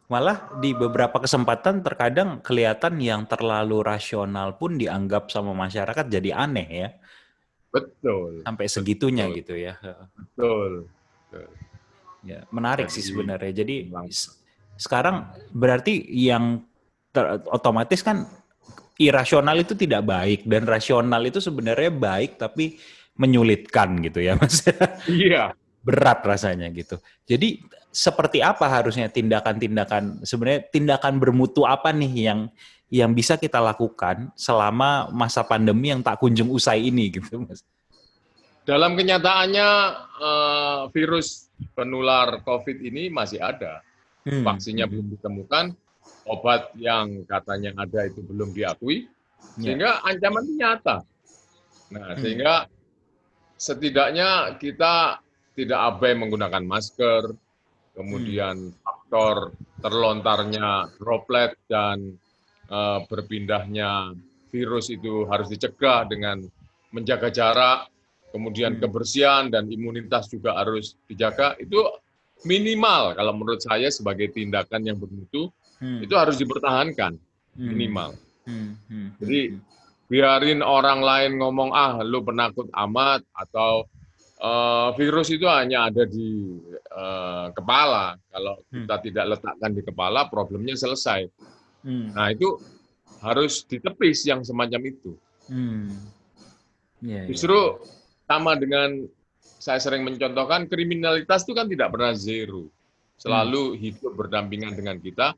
Malah 0.10 0.60
di 0.60 0.74
beberapa 0.74 1.22
kesempatan 1.22 1.86
terkadang 1.86 2.42
kelihatan 2.42 3.00
yang 3.00 3.24
terlalu 3.30 3.86
rasional 3.86 4.58
pun 4.58 4.76
dianggap 4.76 5.30
sama 5.30 5.54
masyarakat 5.54 6.10
jadi 6.10 6.34
aneh 6.34 6.68
ya. 6.70 6.90
Betul. 7.70 8.42
Sampai 8.44 8.66
segitunya 8.68 9.30
betul. 9.30 9.38
gitu 9.40 9.54
ya. 9.58 9.74
Betul. 10.14 10.72
betul. 11.30 11.48
Ya, 12.24 12.40
menarik 12.50 12.90
jadi, 12.90 12.96
sih 12.98 13.04
sebenarnya. 13.14 13.54
Jadi 13.64 13.76
sekarang 14.78 15.30
berarti 15.54 16.02
yang 16.10 16.66
ter, 17.14 17.40
otomatis 17.50 18.02
kan 18.02 18.26
irasional 18.98 19.58
itu 19.62 19.74
tidak 19.74 20.06
baik 20.06 20.46
dan 20.46 20.66
rasional 20.70 21.22
itu 21.26 21.42
sebenarnya 21.42 21.90
baik 21.90 22.38
tapi 22.38 22.78
menyulitkan 23.18 24.02
gitu 24.02 24.20
ya 24.22 24.38
Mas. 24.38 24.66
Iya. 25.10 25.54
Berat 25.84 26.24
rasanya 26.24 26.72
gitu. 26.72 26.98
Jadi 27.28 27.60
seperti 27.94 28.42
apa 28.42 28.66
harusnya 28.66 29.12
tindakan-tindakan 29.12 30.26
sebenarnya 30.26 30.66
tindakan 30.74 31.22
bermutu 31.22 31.68
apa 31.68 31.94
nih 31.94 32.14
yang 32.32 32.40
yang 32.94 33.12
bisa 33.14 33.38
kita 33.38 33.62
lakukan 33.62 34.30
selama 34.38 35.10
masa 35.14 35.46
pandemi 35.46 35.94
yang 35.94 36.02
tak 36.02 36.18
kunjung 36.22 36.50
usai 36.50 36.90
ini 36.90 37.10
gitu 37.14 37.46
Mas? 37.46 37.62
Dalam 38.64 38.96
kenyataannya 38.96 39.70
uh, 40.24 40.82
virus 40.94 41.52
penular 41.76 42.40
COVID 42.46 42.80
ini 42.80 43.12
masih 43.12 43.44
ada. 43.44 43.84
Hmm. 44.24 44.46
Vaksinnya 44.48 44.88
belum 44.88 45.12
ditemukan, 45.20 45.76
obat 46.32 46.72
yang 46.80 47.28
katanya 47.28 47.76
ada 47.76 48.08
itu 48.08 48.24
belum 48.24 48.56
diakui, 48.56 49.12
ya. 49.60 49.68
sehingga 49.68 49.92
ancaman 50.08 50.44
itu 50.48 50.54
nyata. 50.64 50.98
Nah, 51.92 52.16
hmm. 52.16 52.20
sehingga 52.24 52.54
setidaknya 53.60 54.56
kita 54.64 55.23
tidak 55.54 55.80
abai 55.80 56.18
menggunakan 56.18 56.64
masker, 56.66 57.34
kemudian 57.94 58.74
hmm. 58.74 58.78
faktor 58.82 59.54
terlontarnya 59.80 60.90
droplet 60.98 61.54
dan 61.70 62.18
uh, 62.74 63.06
berpindahnya 63.06 64.18
virus 64.50 64.90
itu 64.90 65.26
harus 65.30 65.50
dicegah 65.50 66.06
dengan 66.10 66.42
menjaga 66.94 67.30
jarak, 67.34 67.90
kemudian 68.34 68.78
hmm. 68.78 68.82
kebersihan 68.82 69.50
dan 69.50 69.70
imunitas 69.70 70.30
juga 70.30 70.58
harus 70.58 70.98
dijaga. 71.06 71.58
Itu 71.62 71.86
minimal 72.46 73.18
kalau 73.18 73.34
menurut 73.34 73.62
saya 73.62 73.90
sebagai 73.94 74.34
tindakan 74.34 74.84
yang 74.84 74.98
bermutu 74.98 75.54
hmm. 75.82 76.06
itu 76.06 76.14
harus 76.18 76.38
dipertahankan 76.38 77.18
hmm. 77.58 77.68
minimal. 77.70 78.18
Hmm. 78.44 78.76
Hmm. 78.90 79.10
Jadi 79.22 79.58
biarin 80.12 80.62
orang 80.62 81.00
lain 81.02 81.40
ngomong 81.40 81.72
ah 81.74 82.04
lu 82.04 82.22
penakut 82.22 82.68
amat 82.70 83.24
atau 83.34 83.88
uh, 84.44 84.90
virus 85.00 85.32
itu 85.32 85.48
hanya 85.48 85.88
ada 85.88 86.04
di 86.04 86.60
uh, 86.92 87.48
kepala. 87.56 88.20
Kalau 88.30 88.60
hmm. 88.70 88.84
kita 88.84 88.96
tidak 89.10 89.26
letakkan 89.40 89.72
di 89.72 89.82
kepala, 89.82 90.28
problemnya 90.28 90.76
selesai. 90.76 91.32
Hmm. 91.88 92.12
Nah 92.12 92.28
itu 92.36 92.60
harus 93.24 93.64
ditepis 93.64 94.28
yang 94.28 94.44
semacam 94.44 94.92
itu. 94.92 95.16
Hmm. 95.48 95.96
Yeah, 97.00 97.24
iya. 97.24 97.32
Justru 97.32 97.56
yeah. 97.56 98.28
sama 98.28 98.60
dengan 98.60 99.08
saya 99.40 99.80
sering 99.80 100.04
mencontohkan 100.04 100.68
kriminalitas 100.68 101.48
itu 101.48 101.56
kan 101.56 101.72
tidak 101.72 101.96
pernah 101.96 102.12
zero, 102.12 102.68
selalu 103.16 103.74
hmm. 103.74 103.80
hidup 103.80 104.12
berdampingan 104.20 104.76
dengan 104.76 105.00
kita. 105.00 105.32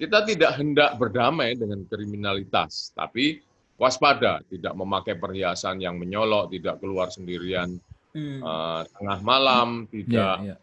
Kita 0.00 0.24
tidak 0.24 0.56
hendak 0.56 0.96
berdamai 0.96 1.60
dengan 1.60 1.84
kriminalitas, 1.84 2.96
tapi 2.96 3.44
waspada, 3.76 4.40
tidak 4.48 4.72
memakai 4.72 5.20
perhiasan 5.20 5.76
yang 5.76 6.00
menyolok, 6.00 6.48
tidak 6.56 6.80
keluar 6.80 7.12
sendirian 7.12 7.76
hmm. 8.14 8.40
uh, 8.42 8.80
tengah 8.86 9.18
malam, 9.22 9.68
tidak 9.90 10.36
yeah, 10.42 10.56
yeah. 10.56 10.58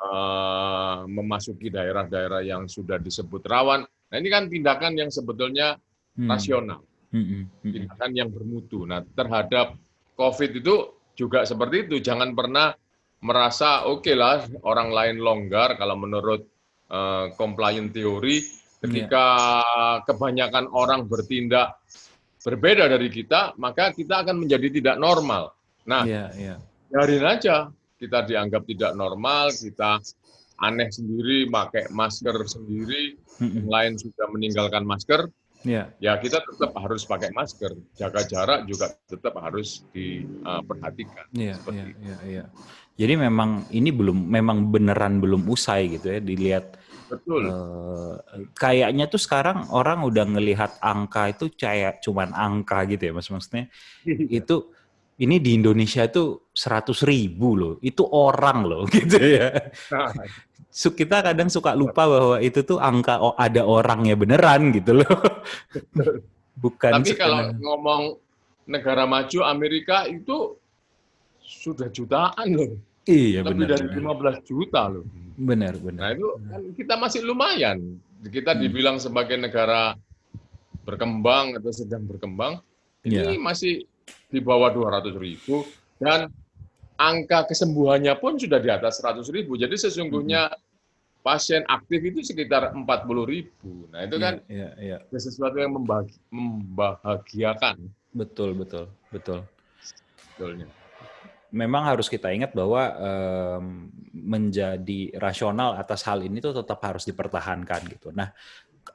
Uh, 0.00 1.04
memasuki 1.04 1.68
daerah-daerah 1.68 2.40
yang 2.40 2.64
sudah 2.66 2.96
disebut 2.96 3.44
rawan. 3.44 3.84
Nah 3.84 4.16
ini 4.16 4.28
kan 4.32 4.48
tindakan 4.48 4.96
yang 4.96 5.10
sebetulnya 5.12 5.76
hmm. 6.16 6.28
rasional, 6.28 6.80
hmm, 7.12 7.24
hmm. 7.24 7.42
Hmm. 7.62 7.72
tindakan 7.72 8.10
yang 8.16 8.28
bermutu. 8.32 8.88
Nah 8.88 9.04
terhadap 9.04 9.76
COVID 10.16 10.50
itu 10.56 10.74
juga 11.12 11.44
seperti 11.44 11.88
itu. 11.88 11.96
Jangan 12.00 12.32
pernah 12.32 12.72
merasa 13.20 13.84
oke 13.84 14.08
okay 14.08 14.16
lah 14.16 14.48
orang 14.64 14.88
lain 14.88 15.16
longgar 15.20 15.76
kalau 15.76 16.00
menurut 16.00 16.48
uh, 16.88 17.28
compliant 17.36 17.92
teori 17.92 18.40
ketika 18.80 19.24
yeah. 19.60 19.96
kebanyakan 20.08 20.64
orang 20.72 21.04
bertindak 21.04 21.76
berbeda 22.40 22.88
dari 22.88 23.12
kita, 23.12 23.52
maka 23.60 23.92
kita 23.92 24.24
akan 24.24 24.40
menjadi 24.40 24.72
tidak 24.72 24.96
normal. 24.96 25.52
Nah, 25.84 26.08
yeah, 26.08 26.32
yeah 26.32 26.56
biarin 26.90 27.24
aja 27.24 27.70
kita 28.00 28.24
dianggap 28.26 28.64
tidak 28.66 28.92
normal, 28.96 29.52
kita 29.52 30.00
aneh 30.60 30.88
sendiri, 30.92 31.48
pakai 31.48 31.88
masker 31.92 32.36
sendiri, 32.48 33.16
yang 33.40 33.68
lain 33.68 33.92
sudah 33.96 34.26
meninggalkan 34.32 34.84
masker, 34.84 35.28
yeah. 35.64 35.88
ya 36.00 36.16
kita 36.16 36.40
tetap 36.40 36.72
harus 36.76 37.04
pakai 37.04 37.32
masker, 37.32 37.76
jaga 37.96 38.24
jarak 38.24 38.60
juga 38.68 38.92
tetap 39.08 39.36
harus 39.40 39.84
diperhatikan. 39.92 41.28
Iya, 41.32 41.56
iya, 41.72 41.84
iya, 42.00 42.16
iya. 42.24 42.44
Jadi 43.00 43.14
memang 43.16 43.64
ini 43.72 43.88
belum, 43.88 44.28
memang 44.28 44.68
beneran 44.68 45.20
belum 45.24 45.48
usai 45.48 45.96
gitu 45.96 46.12
ya, 46.12 46.20
dilihat. 46.20 46.76
Betul. 47.08 47.48
Uh, 47.48 48.14
kayaknya 48.54 49.10
tuh 49.10 49.18
sekarang 49.18 49.66
orang 49.74 50.04
udah 50.04 50.28
ngelihat 50.30 50.78
angka 50.78 51.32
itu 51.32 51.50
kayak 51.56 52.04
cuman 52.04 52.30
angka 52.36 52.84
gitu 52.86 53.10
ya, 53.10 53.12
mas 53.16 53.26
maksudnya 53.26 53.66
iya. 54.06 54.44
itu 54.44 54.70
ini 55.20 55.36
di 55.36 55.52
Indonesia 55.52 56.08
itu 56.08 56.48
seratus 56.48 57.04
ribu 57.04 57.52
loh, 57.52 57.74
itu 57.84 58.00
orang 58.08 58.64
loh 58.64 58.82
gitu 58.94 59.16
ya. 59.20 59.52
Nah. 59.92 60.12
Kita 60.70 61.20
kadang 61.20 61.50
suka 61.50 61.74
lupa 61.74 62.06
bahwa 62.06 62.36
itu 62.38 62.62
tuh 62.62 62.78
angka 62.78 63.18
oh, 63.18 63.34
ada 63.34 63.66
orangnya 63.66 64.14
beneran 64.14 64.70
gitu 64.70 65.02
loh. 65.02 65.12
Bukan. 66.62 67.02
Tapi 67.02 67.18
kalau 67.18 67.50
ngomong 67.58 68.02
negara 68.70 69.02
maju 69.02 69.38
Amerika 69.44 70.06
itu 70.06 70.56
sudah 71.42 71.90
jutaan 71.90 72.48
loh. 72.54 72.72
Iya 73.02 73.42
Lebih 73.42 73.66
benar. 73.66 73.82
dari 73.82 73.86
15 74.38 74.48
juta 74.48 74.82
loh. 74.86 75.04
Benar 75.34 75.74
benar. 75.82 76.00
Nah 76.00 76.10
itu 76.14 76.28
kan 76.38 76.62
kita 76.78 76.94
masih 76.96 77.20
lumayan. 77.26 77.78
Kita 78.30 78.54
hmm. 78.54 78.60
dibilang 78.62 78.96
sebagai 79.02 79.34
negara 79.40 79.98
berkembang 80.86 81.58
atau 81.58 81.72
sedang 81.72 82.04
berkembang, 82.04 82.60
ini 83.04 83.36
yeah. 83.36 83.40
masih 83.40 83.88
di 84.30 84.40
bawah 84.42 84.70
200 84.72 85.14
ribu 85.16 85.64
dan 86.00 86.30
angka 87.00 87.48
kesembuhannya 87.48 88.12
pun 88.20 88.36
sudah 88.36 88.60
di 88.60 88.68
atas 88.68 89.00
100 89.00 89.24
ribu. 89.32 89.56
Jadi 89.56 89.80
sesungguhnya 89.80 90.52
hmm. 90.52 91.24
pasien 91.24 91.64
aktif 91.64 92.00
itu 92.04 92.20
sekitar 92.20 92.76
40 92.76 92.84
ribu. 93.24 93.88
Nah 93.88 94.04
itu 94.04 94.20
iya, 94.20 94.24
kan 94.24 94.34
ya, 94.46 94.68
ya, 94.76 94.98
ya. 95.00 95.18
sesuatu 95.18 95.56
yang 95.56 95.72
membahagiakan. 95.76 97.88
Betul, 98.12 98.52
betul, 98.58 98.92
betul. 99.08 99.40
Betulnya. 100.40 100.68
memang 101.50 101.82
harus 101.82 102.06
kita 102.06 102.30
ingat 102.30 102.54
bahwa 102.54 102.94
um, 102.96 103.90
menjadi 104.14 105.10
rasional 105.18 105.74
atas 105.74 106.06
hal 106.06 106.22
ini 106.22 106.38
tuh 106.38 106.62
tetap 106.62 106.78
harus 106.80 107.02
dipertahankan 107.04 107.90
gitu. 107.90 108.14
Nah, 108.14 108.30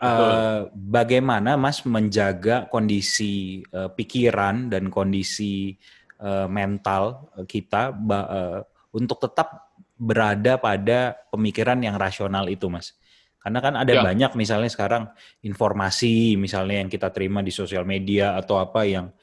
uh, 0.02 0.70
bagaimana 0.74 1.56
Mas 1.56 1.84
menjaga 1.88 2.68
kondisi 2.68 3.64
uh, 3.72 3.92
pikiran 3.92 4.68
dan 4.72 4.92
kondisi 4.92 5.76
uh, 6.20 6.48
mental 6.48 7.32
kita 7.48 7.92
uh, 7.94 8.60
untuk 8.96 9.20
tetap 9.20 9.76
berada 9.96 10.60
pada 10.60 11.16
pemikiran 11.32 11.80
yang 11.80 11.96
rasional 11.96 12.48
itu, 12.52 12.68
Mas? 12.68 12.96
Karena 13.40 13.62
kan 13.62 13.74
ada 13.78 13.94
ya. 13.94 14.02
banyak 14.02 14.34
misalnya 14.34 14.74
sekarang 14.74 15.06
informasi 15.46 16.34
misalnya 16.34 16.82
yang 16.82 16.90
kita 16.90 17.14
terima 17.14 17.46
di 17.46 17.54
sosial 17.54 17.86
media 17.86 18.34
atau 18.34 18.58
apa 18.58 18.90
yang 18.90 19.14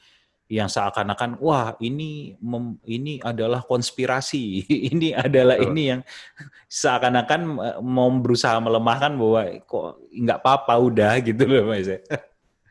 yang 0.51 0.67
seakan-akan 0.67 1.39
wah 1.39 1.73
ini 1.79 2.35
mem, 2.43 2.75
ini 2.83 3.17
adalah 3.23 3.63
konspirasi 3.63 4.67
ini 4.91 5.15
adalah 5.15 5.55
Betul. 5.57 5.69
ini 5.71 5.83
yang 5.95 6.01
seakan-akan 6.83 7.41
mau 7.81 8.09
berusaha 8.19 8.59
melemahkan 8.59 9.15
bahwa 9.15 9.41
kok 9.63 10.03
nggak 10.11 10.39
apa-apa 10.43 10.73
udah 10.83 11.13
gitu 11.27 11.43
loh 11.47 11.71
mas 11.71 11.89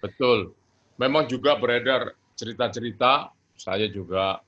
Betul. 0.02 0.50
Memang 0.98 1.30
juga 1.30 1.54
beredar 1.56 2.14
cerita-cerita 2.34 3.30
saya 3.54 3.86
juga 3.86 4.42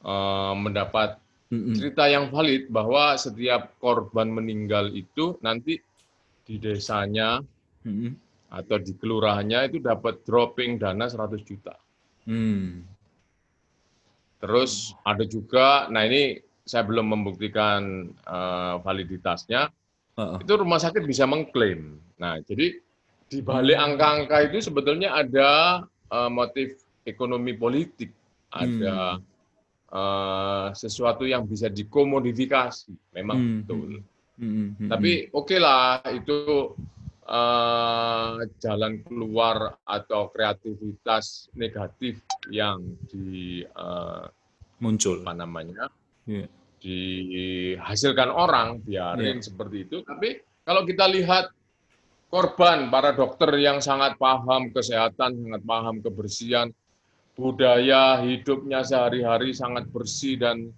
uh, 0.00 0.56
mendapat 0.56 1.20
mm-hmm. 1.52 1.74
cerita 1.76 2.08
yang 2.08 2.32
valid 2.32 2.72
bahwa 2.72 3.12
setiap 3.20 3.76
korban 3.76 4.32
meninggal 4.32 4.88
itu 4.96 5.36
nanti 5.44 5.76
di 6.48 6.56
desanya 6.56 7.44
mm-hmm. 7.84 8.10
atau 8.56 8.76
di 8.80 8.92
kelurahannya 8.96 9.68
itu 9.68 9.78
dapat 9.84 10.24
dropping 10.24 10.80
dana 10.80 11.04
100 11.04 11.44
juta. 11.44 11.76
Hmm. 12.26 12.84
Terus 14.42 14.92
ada 15.06 15.24
juga, 15.24 15.88
nah 15.88 16.04
ini 16.04 16.42
saya 16.66 16.82
belum 16.82 17.14
membuktikan 17.14 18.10
uh, 18.26 18.82
validitasnya, 18.82 19.70
uh-uh. 20.18 20.42
itu 20.42 20.52
rumah 20.58 20.82
sakit 20.82 21.06
bisa 21.06 21.24
mengklaim. 21.24 22.02
Nah, 22.18 22.42
jadi 22.42 22.82
di 23.26 23.38
balik 23.42 23.78
angka-angka 23.78 24.36
itu 24.50 24.58
sebetulnya 24.62 25.14
ada 25.14 25.82
uh, 26.10 26.30
motif 26.30 26.82
ekonomi 27.06 27.54
politik, 27.54 28.10
ada 28.50 29.18
hmm. 29.18 29.22
uh, 29.94 30.68
sesuatu 30.74 31.22
yang 31.22 31.46
bisa 31.46 31.70
dikomodifikasi, 31.70 32.92
memang 33.14 33.38
hmm. 33.38 33.56
betul. 33.62 33.90
Hmm. 34.36 34.50
Hmm. 34.50 34.68
hmm 34.76 34.88
Tapi 34.90 35.12
hmm. 35.14 35.30
oke 35.32 35.46
okay 35.46 35.58
lah 35.62 36.02
itu 36.12 36.38
uh, 37.26 38.38
jalan 38.62 39.02
keluar 39.02 39.76
atau 39.82 40.30
kreativitas 40.30 41.50
negatif 41.58 42.22
yang 42.48 42.82
di 43.10 43.66
uh, 43.74 44.30
muncul 44.78 45.20
apa 45.26 45.34
namanya 45.34 45.90
yeah. 46.24 46.46
dihasilkan 46.80 48.30
orang 48.30 48.80
biarin 48.80 49.42
yeah. 49.42 49.44
seperti 49.44 49.76
itu 49.90 50.06
tapi 50.06 50.40
kalau 50.62 50.86
kita 50.86 51.06
lihat 51.10 51.50
korban 52.30 52.90
para 52.90 53.14
dokter 53.14 53.50
yang 53.58 53.78
sangat 53.82 54.18
paham 54.18 54.70
kesehatan 54.70 55.34
sangat 55.38 55.62
paham 55.62 55.96
kebersihan 56.02 56.68
budaya 57.36 58.22
hidupnya 58.24 58.80
sehari-hari 58.80 59.52
sangat 59.52 59.84
bersih 59.92 60.40
dan 60.40 60.72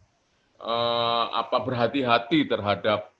uh, 0.58 1.24
apa 1.38 1.62
berhati-hati 1.62 2.50
terhadap 2.50 3.14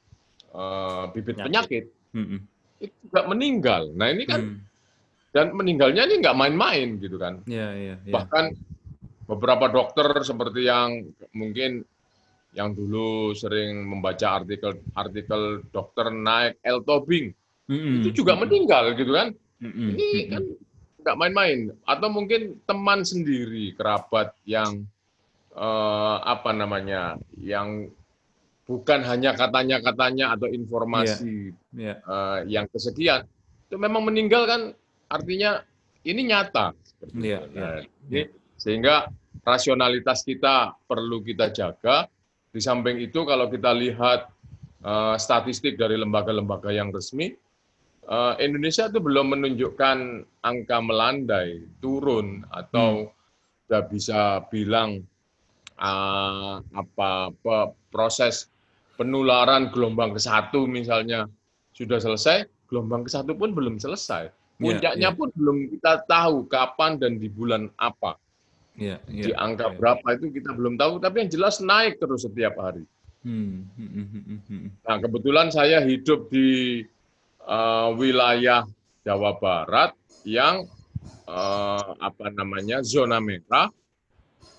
uh, 0.51 1.07
bibit 1.15 1.39
penyakit, 1.39 1.47
penyakit. 1.47 1.85
Mm 2.11 2.27
-hmm 2.27 2.58
itu 2.79 2.95
juga 3.07 3.21
meninggal. 3.27 3.91
Nah 3.95 4.09
ini 4.11 4.25
kan 4.25 4.41
hmm. 4.43 4.59
dan 5.35 5.53
meninggalnya 5.55 6.07
ini 6.09 6.15
nggak 6.23 6.39
main-main 6.39 6.89
gitu 6.99 7.17
kan. 7.19 7.43
Yeah, 7.45 7.75
yeah, 7.75 7.97
yeah. 8.03 8.15
Bahkan 8.15 8.55
beberapa 9.29 9.69
dokter 9.69 10.09
seperti 10.25 10.67
yang 10.67 11.13
mungkin 11.37 11.85
yang 12.57 12.73
dulu 12.73 13.37
sering 13.37 13.85
membaca 13.85 14.41
artikel-artikel 14.41 15.69
dokter 15.69 16.09
naik 16.09 16.57
L 16.65 16.81
Tobing 16.81 17.29
mm-hmm. 17.69 17.95
itu 18.01 18.25
juga 18.25 18.35
mm-hmm. 18.35 18.43
meninggal 18.49 18.85
gitu 18.97 19.13
kan. 19.13 19.29
Mm-hmm. 19.61 19.91
Ini 19.93 20.09
kan 20.33 20.43
nggak 21.05 21.17
main-main. 21.21 21.59
Atau 21.85 22.09
mungkin 22.09 22.57
teman 22.65 23.05
sendiri 23.05 23.77
kerabat 23.77 24.33
yang 24.49 24.89
uh, 25.53 26.25
apa 26.25 26.57
namanya 26.57 27.21
yang 27.37 27.93
bukan 28.69 29.01
hanya 29.09 29.33
katanya-katanya 29.33 30.37
atau 30.37 30.47
informasi 30.53 31.57
yeah. 31.73 31.97
Yeah. 31.97 31.99
Uh, 32.05 32.39
yang 32.45 32.69
kesekian 32.69 33.25
itu 33.65 33.81
memang 33.81 34.05
meninggal 34.05 34.45
kan 34.45 34.77
artinya 35.09 35.65
ini 36.05 36.29
nyata 36.29 36.77
yeah, 37.17 37.49
yeah. 37.57 37.81
Nah, 38.13 38.29
sehingga 38.61 39.09
rasionalitas 39.41 40.21
kita 40.21 40.77
perlu 40.85 41.25
kita 41.25 41.49
jaga 41.49 42.05
di 42.53 42.61
samping 42.61 43.01
itu 43.01 43.25
kalau 43.25 43.49
kita 43.49 43.73
lihat 43.73 44.29
uh, 44.85 45.17
statistik 45.17 45.81
dari 45.81 45.97
lembaga-lembaga 45.97 46.69
yang 46.69 46.93
resmi 46.93 47.33
uh, 48.05 48.37
Indonesia 48.37 48.93
itu 48.93 49.01
belum 49.01 49.33
menunjukkan 49.33 49.99
angka 50.45 50.79
melandai 50.85 51.65
turun 51.81 52.45
atau 52.53 53.09
hmm. 53.73 53.85
bisa 53.89 54.45
bilang 54.53 55.01
uh, 55.81 56.61
apa, 56.73 57.33
apa 57.33 57.57
proses 57.89 58.53
penularan 58.99 59.71
gelombang 59.71 60.13
ke 60.13 60.21
satu 60.21 60.67
misalnya 60.67 61.31
sudah 61.71 62.03
selesai, 62.03 62.51
gelombang 62.67 63.07
ke 63.07 63.11
satu 63.15 63.39
pun 63.39 63.55
belum 63.55 63.79
selesai. 63.79 64.27
Ya, 64.27 64.35
Puncaknya 64.59 64.99
yeah, 64.99 65.15
yeah. 65.15 65.15
pun 65.15 65.31
belum 65.39 65.71
kita 65.71 66.03
tahu 66.11 66.51
kapan 66.51 66.99
dan 66.99 67.23
di 67.23 67.31
bulan 67.31 67.71
apa. 67.79 68.19
Yeah, 68.75 68.99
yeah, 69.07 69.31
di 69.31 69.33
angka 69.39 69.71
yeah. 69.71 69.77
berapa 69.79 70.07
itu 70.19 70.35
kita 70.35 70.51
belum 70.51 70.75
tahu, 70.75 70.99
tapi 70.99 71.23
yang 71.23 71.31
jelas 71.31 71.63
naik 71.63 72.03
terus 72.03 72.27
setiap 72.27 72.59
hari. 72.59 72.83
Hmm, 73.23 73.71
hmm, 73.79 74.43
hmm. 74.47 74.67
Nah 74.83 74.97
kebetulan 74.99 75.51
saya 75.51 75.83
hidup 75.83 76.31
di 76.31 76.83
uh, 77.47 77.91
wilayah 77.95 78.67
Jawa 79.07 79.39
Barat 79.39 79.95
yang 80.27 80.67
uh, 81.27 81.91
apa 81.99 82.31
namanya 82.35 82.83
zona 82.83 83.23
merah, 83.23 83.71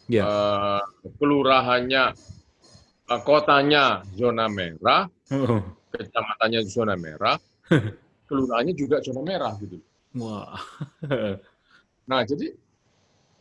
yeah. 0.08 0.24
uh, 0.24 0.84
kelurahannya 1.20 2.16
kotanya 3.26 4.06
zona 4.14 4.46
merah, 4.46 5.10
oh. 5.34 5.66
kecamatannya 5.90 6.62
zona 6.70 6.94
merah, 6.94 7.42
kelurahannya 8.30 8.74
juga 8.78 9.02
zona 9.02 9.26
merah 9.26 9.54
gitu. 9.58 9.82
Wah. 10.18 10.58
nah 12.10 12.22
jadi 12.26 12.54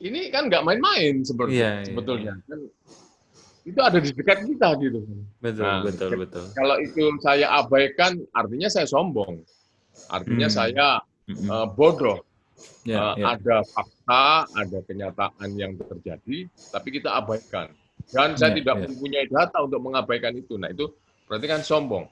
ini 0.04 0.30
kan 0.32 0.46
nggak 0.48 0.64
main-main 0.64 1.24
seperti 1.24 1.58
yeah, 1.58 1.82
iya, 1.82 1.88
sebetulnya 1.90 2.34
yeah. 2.38 2.46
kan 2.48 2.60
itu 3.68 3.80
ada 3.84 3.98
di 4.00 4.10
dekat 4.16 4.48
kita 4.48 4.68
gitu. 4.80 5.04
Betul 5.44 5.64
nah, 5.68 5.84
betul 5.84 6.10
betul. 6.16 6.44
Kalau 6.56 6.76
itu 6.80 7.04
saya 7.20 7.52
abaikan 7.60 8.16
artinya 8.32 8.68
saya 8.72 8.88
sombong, 8.88 9.44
artinya 10.08 10.48
hmm. 10.48 10.56
saya 10.56 10.86
uh, 11.52 11.66
bodoh. 11.68 12.24
Yeah, 12.88 13.12
uh, 13.12 13.14
yeah. 13.20 13.36
Ada 13.36 13.56
fakta, 13.70 14.48
ada 14.56 14.78
kenyataan 14.88 15.48
yang 15.54 15.76
terjadi, 15.76 16.48
tapi 16.72 16.88
kita 16.96 17.12
abaikan. 17.20 17.68
Dan 18.08 18.40
saya 18.40 18.52
yeah, 18.52 18.58
tidak 18.60 18.74
yeah. 18.74 18.84
mempunyai 18.88 19.26
data 19.28 19.58
untuk 19.60 19.80
mengabaikan 19.84 20.32
itu. 20.32 20.56
Nah 20.56 20.72
itu 20.72 20.88
berarti 21.28 21.46
kan 21.46 21.60
sombong. 21.60 22.08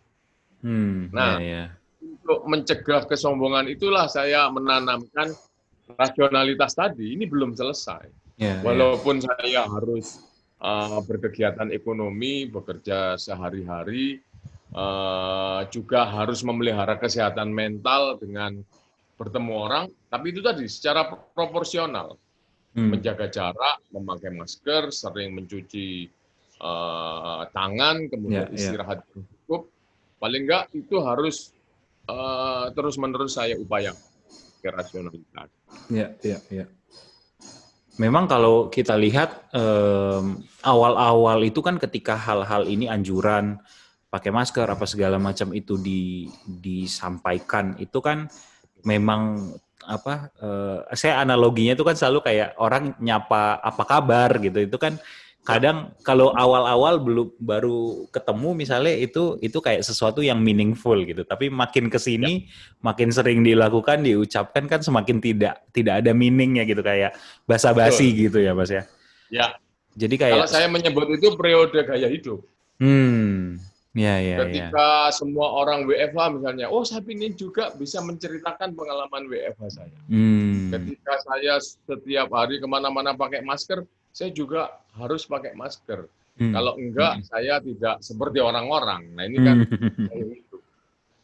Hmm, 0.60 1.08
nah 1.12 1.40
yeah, 1.40 1.68
yeah. 1.72 2.04
untuk 2.04 2.44
mencegah 2.48 3.04
kesombongan 3.08 3.68
itulah 3.68 4.08
saya 4.08 4.48
menanamkan 4.52 5.32
rasionalitas 5.96 6.76
tadi. 6.76 7.16
Ini 7.16 7.24
belum 7.24 7.56
selesai. 7.56 8.12
Yeah, 8.36 8.60
ya. 8.60 8.64
Walaupun 8.64 9.24
yeah. 9.24 9.26
saya 9.32 9.60
harus 9.64 10.20
uh, 10.60 11.00
berkegiatan 11.00 11.72
ekonomi, 11.72 12.44
bekerja 12.44 13.16
sehari-hari, 13.16 14.20
uh, 14.76 15.64
juga 15.72 16.04
harus 16.04 16.44
memelihara 16.44 17.00
kesehatan 17.00 17.48
mental 17.48 18.20
dengan 18.20 18.60
bertemu 19.16 19.52
orang. 19.56 19.84
Tapi 20.12 20.26
itu 20.28 20.44
tadi 20.44 20.68
secara 20.68 21.08
proporsional 21.08 22.20
hmm. 22.76 22.88
menjaga 22.92 23.26
jarak, 23.32 23.80
memakai 23.88 24.30
masker, 24.36 24.92
sering 24.92 25.32
mencuci 25.32 26.06
uh, 26.60 27.48
tangan, 27.50 28.06
kemudian 28.12 28.52
yeah, 28.52 28.52
ya. 28.52 28.56
istirahat 28.56 29.00
yeah. 29.02 29.10
cukup. 29.16 29.62
Paling 30.20 30.44
enggak 30.44 30.68
itu 30.76 30.96
harus 31.00 31.56
uh, 32.06 32.68
terus-menerus 32.76 33.40
saya 33.40 33.56
upaya 33.56 33.96
ke 34.60 34.68
rasionalitas. 34.68 35.48
Ya, 35.88 36.12
ya, 36.20 36.38
ya. 36.52 36.66
Memang 37.96 38.28
kalau 38.28 38.68
kita 38.68 38.92
lihat 38.92 39.48
awal-awal 40.60 41.40
um, 41.40 41.48
itu 41.48 41.64
kan 41.64 41.80
ketika 41.80 42.12
hal-hal 42.12 42.68
ini 42.68 42.92
anjuran 42.92 43.56
pakai 44.12 44.28
masker 44.28 44.68
apa 44.68 44.84
segala 44.84 45.16
macam 45.16 45.48
itu 45.56 45.80
di, 45.80 46.28
disampaikan 46.44 47.72
itu 47.80 47.96
kan 48.04 48.28
memang 48.84 49.52
apa 49.86 50.34
uh, 50.42 50.82
saya 50.92 51.22
analoginya 51.22 51.78
itu 51.78 51.86
kan 51.86 51.94
selalu 51.94 52.20
kayak 52.26 52.58
orang 52.58 52.92
nyapa 52.98 53.62
apa 53.62 53.82
kabar 53.86 54.30
gitu 54.42 54.66
itu 54.66 54.76
kan 54.76 54.98
kadang 55.46 55.94
kalau 56.02 56.34
awal-awal 56.34 56.98
belum 56.98 57.28
baru 57.38 58.10
ketemu 58.10 58.66
misalnya 58.66 58.90
itu 58.98 59.38
itu 59.38 59.62
kayak 59.62 59.86
sesuatu 59.86 60.18
yang 60.18 60.42
meaningful 60.42 60.98
gitu 61.06 61.22
tapi 61.22 61.46
makin 61.54 61.86
ke 61.86 62.02
sini 62.02 62.50
ya. 62.50 62.82
makin 62.82 63.14
sering 63.14 63.46
dilakukan 63.46 64.02
diucapkan 64.02 64.66
kan 64.66 64.82
semakin 64.82 65.22
tidak 65.22 65.62
tidak 65.70 66.02
ada 66.02 66.10
meaningnya 66.10 66.66
gitu 66.66 66.82
kayak 66.82 67.14
basa-basi 67.46 68.10
gitu 68.26 68.42
ya 68.42 68.58
mas 68.58 68.74
ya 68.74 68.82
ya 69.30 69.54
Jadi 69.96 70.14
kayak 70.20 70.34
kalau 70.44 70.48
saya 70.48 70.68
menyebut 70.68 71.08
itu 71.08 71.32
periode 71.40 71.80
gaya 71.80 72.08
hidup. 72.12 72.44
Hmm. 72.76 73.56
Ya, 73.96 74.20
ya, 74.20 74.44
Ketika 74.44 75.08
ya. 75.08 75.14
semua 75.16 75.56
orang 75.56 75.88
WFH 75.88 76.36
misalnya, 76.36 76.68
oh 76.68 76.84
saya 76.84 77.00
ingin 77.08 77.32
juga 77.32 77.72
bisa 77.80 78.04
menceritakan 78.04 78.76
pengalaman 78.76 79.24
WFH 79.24 79.64
saya. 79.72 79.98
Hmm. 80.12 80.68
Ketika 80.68 81.16
saya 81.24 81.56
setiap 81.64 82.28
hari 82.28 82.60
ke 82.60 82.68
mana-mana 82.68 83.16
pakai 83.16 83.40
masker, 83.40 83.88
saya 84.12 84.28
juga 84.36 84.68
harus 85.00 85.24
pakai 85.24 85.56
masker. 85.56 86.04
Hmm. 86.36 86.52
Kalau 86.52 86.76
enggak, 86.76 87.12
hmm. 87.16 87.24
saya 87.24 87.56
tidak 87.64 87.96
seperti 88.04 88.38
orang-orang. 88.44 89.16
Nah 89.16 89.24
ini 89.24 89.38
kan 89.40 89.56
hmm. 89.64 90.08
gaya 90.12 90.26
hidup. 90.28 90.62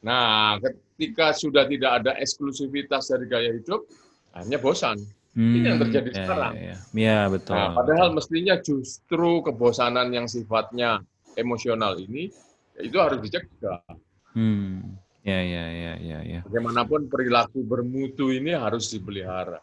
Nah 0.00 0.56
ketika 0.64 1.36
sudah 1.36 1.68
tidak 1.68 1.92
ada 2.00 2.16
eksklusivitas 2.16 3.12
dari 3.12 3.28
gaya 3.28 3.52
hidup, 3.52 3.84
akhirnya 4.32 4.56
bosan. 4.56 4.96
Hmm. 5.36 5.60
Ini 5.60 5.76
yang 5.76 5.76
hmm, 5.76 5.84
terjadi 5.88 6.08
ya, 6.08 6.16
sekarang. 6.24 6.52
Ya, 6.56 6.64
ya. 6.64 6.76
ya 6.96 7.20
betul. 7.28 7.56
Nah, 7.56 7.68
padahal 7.76 8.08
betul. 8.08 8.16
mestinya 8.16 8.54
justru 8.64 9.30
kebosanan 9.44 10.08
yang 10.08 10.24
sifatnya 10.24 11.04
emosional 11.36 12.00
ini 12.00 12.32
itu 12.80 12.96
harus 12.96 13.18
dicegah. 13.20 13.84
Hmm. 14.32 14.96
Ya, 15.22 15.38
ya, 15.38 15.64
ya, 15.70 15.92
ya, 16.02 16.18
ya. 16.26 16.40
Bagaimanapun 16.42 17.06
perilaku 17.06 17.62
bermutu 17.62 18.34
ini 18.34 18.56
harus 18.58 18.90
dipelihara. 18.90 19.62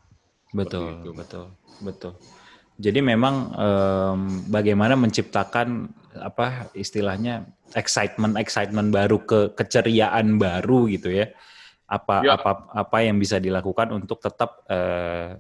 Betul, 0.56 1.04
betul, 1.12 1.52
betul. 1.84 2.14
Jadi 2.80 3.04
memang 3.04 3.52
um, 3.60 4.20
bagaimana 4.48 4.96
menciptakan 4.96 5.92
apa 6.16 6.72
istilahnya 6.74 7.44
excitement 7.76 8.40
excitement 8.40 8.90
baru 8.90 9.20
ke 9.28 9.52
keceriaan 9.52 10.40
baru 10.40 10.88
gitu 10.88 11.12
ya. 11.12 11.28
Apa 11.92 12.24
ya. 12.24 12.40
apa 12.40 12.72
apa 12.72 12.98
yang 13.04 13.20
bisa 13.20 13.36
dilakukan 13.36 13.92
untuk 13.92 14.24
tetap 14.24 14.64
uh, 14.72 15.36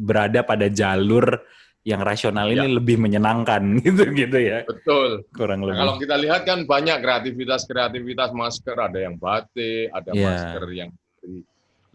berada 0.00 0.40
pada 0.48 0.72
jalur 0.72 1.44
yang 1.88 2.04
rasional 2.04 2.52
ini 2.52 2.68
ya. 2.68 2.76
lebih 2.76 3.00
menyenangkan 3.00 3.62
gitu 3.86 4.12
gitu 4.12 4.36
ya. 4.36 4.60
Betul. 4.68 5.24
Kurang 5.32 5.64
lebih. 5.64 5.80
Nah, 5.80 5.80
kalau 5.88 5.94
kita 5.96 6.16
lihat 6.20 6.44
kan 6.44 6.68
banyak 6.68 7.00
kreativitas 7.00 7.64
kreativitas 7.64 8.30
masker 8.36 8.76
ada 8.76 8.98
yang 9.00 9.16
batik, 9.16 9.88
ada 9.96 10.12
ya. 10.12 10.24
masker 10.28 10.64
yang 10.76 10.90
dari 10.92 11.40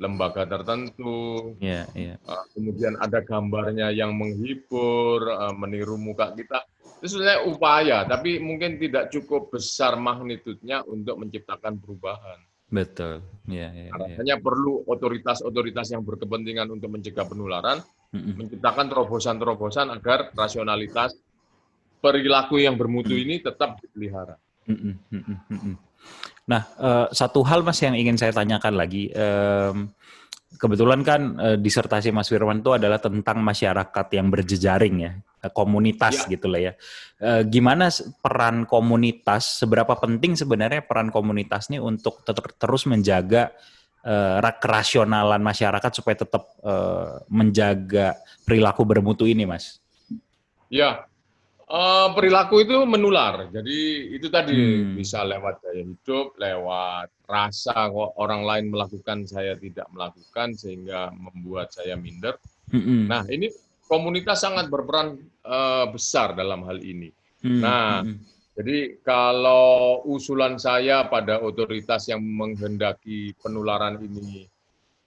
lembaga 0.02 0.50
tertentu. 0.50 1.54
Ya, 1.62 1.86
kemudian 2.58 2.98
ada 2.98 3.22
gambarnya 3.22 3.94
yang 3.94 4.18
menghibur, 4.18 5.30
uh, 5.30 5.54
meniru 5.54 6.02
muka 6.02 6.34
kita. 6.34 6.66
Itu 6.98 7.14
sebenarnya 7.14 7.46
upaya, 7.46 7.98
tapi 8.10 8.42
mungkin 8.42 8.82
tidak 8.82 9.14
cukup 9.14 9.54
besar 9.54 9.94
magnitudnya 10.00 10.82
untuk 10.90 11.22
menciptakan 11.22 11.78
perubahan. 11.78 12.42
Betul. 12.74 13.22
Ya, 13.46 13.70
ya, 14.26 14.36
perlu 14.42 14.82
otoritas-otoritas 14.90 15.94
yang 15.94 16.02
berkepentingan 16.02 16.74
untuk 16.74 16.90
mencegah 16.90 17.28
penularan 17.30 17.86
menciptakan 18.14 18.86
terobosan-terobosan 18.94 19.90
agar 19.90 20.30
rasionalitas 20.38 21.18
perilaku 21.98 22.62
yang 22.62 22.78
bermutu 22.78 23.18
ini 23.18 23.42
tetap 23.42 23.82
dipelihara. 23.82 24.38
Nah, 26.44 26.62
uh, 26.78 27.08
satu 27.10 27.42
hal 27.48 27.66
Mas 27.66 27.80
yang 27.82 27.96
ingin 27.96 28.20
saya 28.20 28.36
tanyakan 28.36 28.76
lagi, 28.76 29.10
kebetulan 30.60 31.02
kan 31.02 31.22
uh, 31.40 31.58
disertasi 31.58 32.14
Mas 32.14 32.30
Firman 32.30 32.62
itu 32.62 32.76
adalah 32.76 33.02
tentang 33.02 33.42
masyarakat 33.42 34.08
yang 34.14 34.28
berjejaring 34.30 34.96
ya, 35.02 35.12
eh, 35.18 35.52
komunitas 35.56 36.28
ya. 36.28 36.38
gitu 36.38 36.48
lah 36.52 36.62
ya. 36.62 36.74
Gimana 37.48 37.88
peran 38.20 38.68
komunitas, 38.68 39.64
seberapa 39.64 39.96
penting 39.96 40.36
sebenarnya 40.36 40.84
peran 40.84 41.08
komunitas 41.10 41.72
ini 41.72 41.80
untuk 41.80 42.22
ter- 42.28 42.56
terus 42.60 42.84
menjaga 42.84 43.56
uh, 44.04 44.54
kerasionalan 44.60 45.40
masyarakat 45.40 45.92
supaya 45.96 46.16
tetap 46.20 46.44
uh, 46.62 47.24
menjaga 47.32 48.20
perilaku 48.44 48.84
bermutu 48.84 49.24
ini, 49.24 49.48
Mas? 49.48 49.80
Ya, 50.68 51.08
uh, 51.72 52.08
perilaku 52.12 52.64
itu 52.64 52.76
menular. 52.84 53.48
Jadi 53.50 54.12
itu 54.14 54.28
tadi 54.28 54.54
hmm. 54.54 55.00
bisa 55.00 55.24
lewat 55.24 55.64
gaya 55.64 55.84
hidup, 55.84 56.36
lewat 56.38 57.08
rasa 57.28 57.90
kok 57.90 58.12
orang 58.20 58.44
lain 58.44 58.66
melakukan 58.70 59.26
saya 59.26 59.56
tidak 59.58 59.88
melakukan 59.90 60.54
sehingga 60.54 61.10
membuat 61.16 61.72
saya 61.72 61.96
minder. 61.96 62.38
Hmm. 62.70 63.08
Nah 63.08 63.24
ini 63.32 63.50
komunitas 63.88 64.44
sangat 64.44 64.68
berperan 64.68 65.18
uh, 65.48 65.88
besar 65.90 66.36
dalam 66.36 66.68
hal 66.68 66.84
ini. 66.84 67.10
Hmm. 67.42 67.62
Nah. 67.64 68.04
Hmm 68.04 68.33
jadi 68.54 69.02
kalau 69.02 70.06
usulan 70.06 70.62
saya 70.62 71.10
pada 71.10 71.42
otoritas 71.42 72.06
yang 72.06 72.22
menghendaki 72.22 73.34
penularan 73.42 73.98
ini 73.98 74.46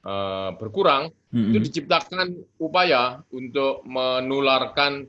uh, 0.02 0.50
berkurang, 0.58 1.14
mm-hmm. 1.30 1.54
itu 1.54 1.58
diciptakan 1.70 2.42
upaya 2.58 3.22
untuk 3.30 3.86
menularkan 3.86 5.06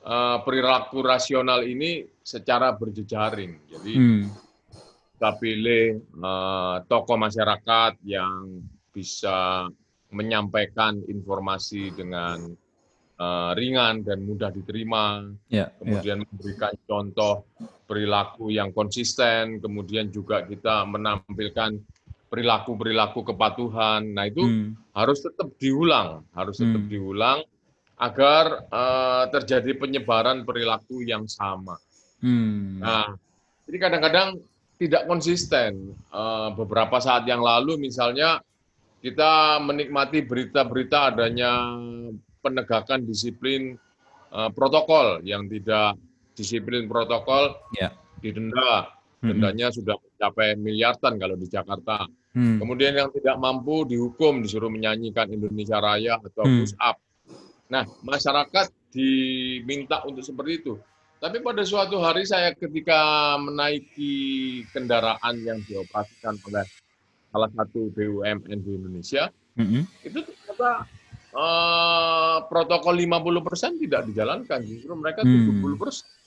uh, 0.00 0.40
perilaku 0.48 1.04
rasional 1.04 1.60
ini 1.60 2.08
secara 2.24 2.72
berjejaring. 2.72 3.60
Jadi 3.68 3.94
mm. 4.00 4.24
kita 5.20 5.30
pilih 5.36 6.00
uh, 6.24 6.80
tokoh 6.88 7.20
masyarakat 7.20 8.00
yang 8.08 8.64
bisa 8.96 9.68
menyampaikan 10.08 11.04
informasi 11.04 11.92
dengan 11.92 12.48
uh, 13.24 13.50
ringan 13.56 14.04
dan 14.04 14.20
mudah 14.28 14.52
diterima, 14.52 15.32
yeah, 15.48 15.72
ya. 15.72 15.76
kemudian 15.80 16.18
yeah. 16.20 16.28
memberikan 16.28 16.74
contoh 16.84 17.34
perilaku 17.88 18.52
yang 18.52 18.68
konsisten, 18.76 19.64
kemudian 19.64 20.12
juga 20.12 20.44
kita 20.44 20.84
menampilkan 20.84 21.80
perilaku-perilaku 22.28 23.22
kepatuhan. 23.32 24.12
Nah 24.12 24.28
itu 24.28 24.44
hmm. 24.44 24.92
harus 24.92 25.24
tetap 25.24 25.48
diulang, 25.56 26.26
harus 26.34 26.58
tetap 26.60 26.82
hmm. 26.84 26.90
diulang 26.90 27.38
agar 27.94 28.66
uh, 28.74 29.24
terjadi 29.30 29.78
penyebaran 29.78 30.42
perilaku 30.42 31.06
yang 31.06 31.30
sama. 31.30 31.78
Hmm. 32.18 32.82
Nah, 32.82 33.14
jadi 33.70 33.76
kadang-kadang 33.86 34.42
tidak 34.82 35.06
konsisten. 35.06 35.94
Uh, 36.10 36.50
beberapa 36.58 36.98
saat 36.98 37.22
yang 37.30 37.38
lalu 37.38 37.78
misalnya 37.78 38.42
kita 39.04 39.60
menikmati 39.60 40.24
berita-berita 40.24 41.14
adanya 41.14 41.78
penegakan 42.44 43.08
disiplin 43.08 43.80
uh, 44.28 44.52
protokol 44.52 45.24
yang 45.24 45.48
tidak 45.48 45.96
disiplin 46.36 46.84
protokol 46.84 47.56
ya. 47.72 47.88
didenda. 48.20 48.92
Dendanya 49.24 49.72
hmm. 49.72 49.76
sudah 49.80 49.96
mencapai 49.96 50.52
miliaran 50.60 51.16
kalau 51.16 51.32
di 51.40 51.48
Jakarta. 51.48 52.04
Hmm. 52.36 52.60
Kemudian 52.60 52.92
yang 52.92 53.08
tidak 53.08 53.40
mampu 53.40 53.88
dihukum, 53.88 54.44
disuruh 54.44 54.68
menyanyikan 54.68 55.32
Indonesia 55.32 55.80
Raya 55.80 56.20
atau 56.20 56.44
hmm. 56.44 56.60
push 56.60 56.76
up. 56.76 57.00
Nah, 57.72 57.88
masyarakat 58.04 58.68
diminta 58.92 60.04
untuk 60.04 60.20
seperti 60.20 60.52
itu. 60.60 60.76
Tapi 61.24 61.40
pada 61.40 61.64
suatu 61.64 62.04
hari 62.04 62.28
saya 62.28 62.52
ketika 62.52 63.32
menaiki 63.40 64.60
kendaraan 64.76 65.40
yang 65.40 65.56
dioperasikan 65.64 66.36
oleh 66.44 66.68
salah 67.32 67.50
satu 67.56 67.88
BUMN 67.96 68.58
di 68.60 68.70
Indonesia, 68.76 69.32
mm 69.56 69.64
-hmm. 69.64 69.82
itu 70.04 70.18
ternyata 70.20 70.84
uh, 71.34 72.46
protokol 72.46 72.94
50% 72.96 73.82
tidak 73.82 74.06
dijalankan, 74.08 74.60
justru 74.64 74.94
mereka 74.94 75.26
mm. 75.26 75.62
70% 75.62 76.24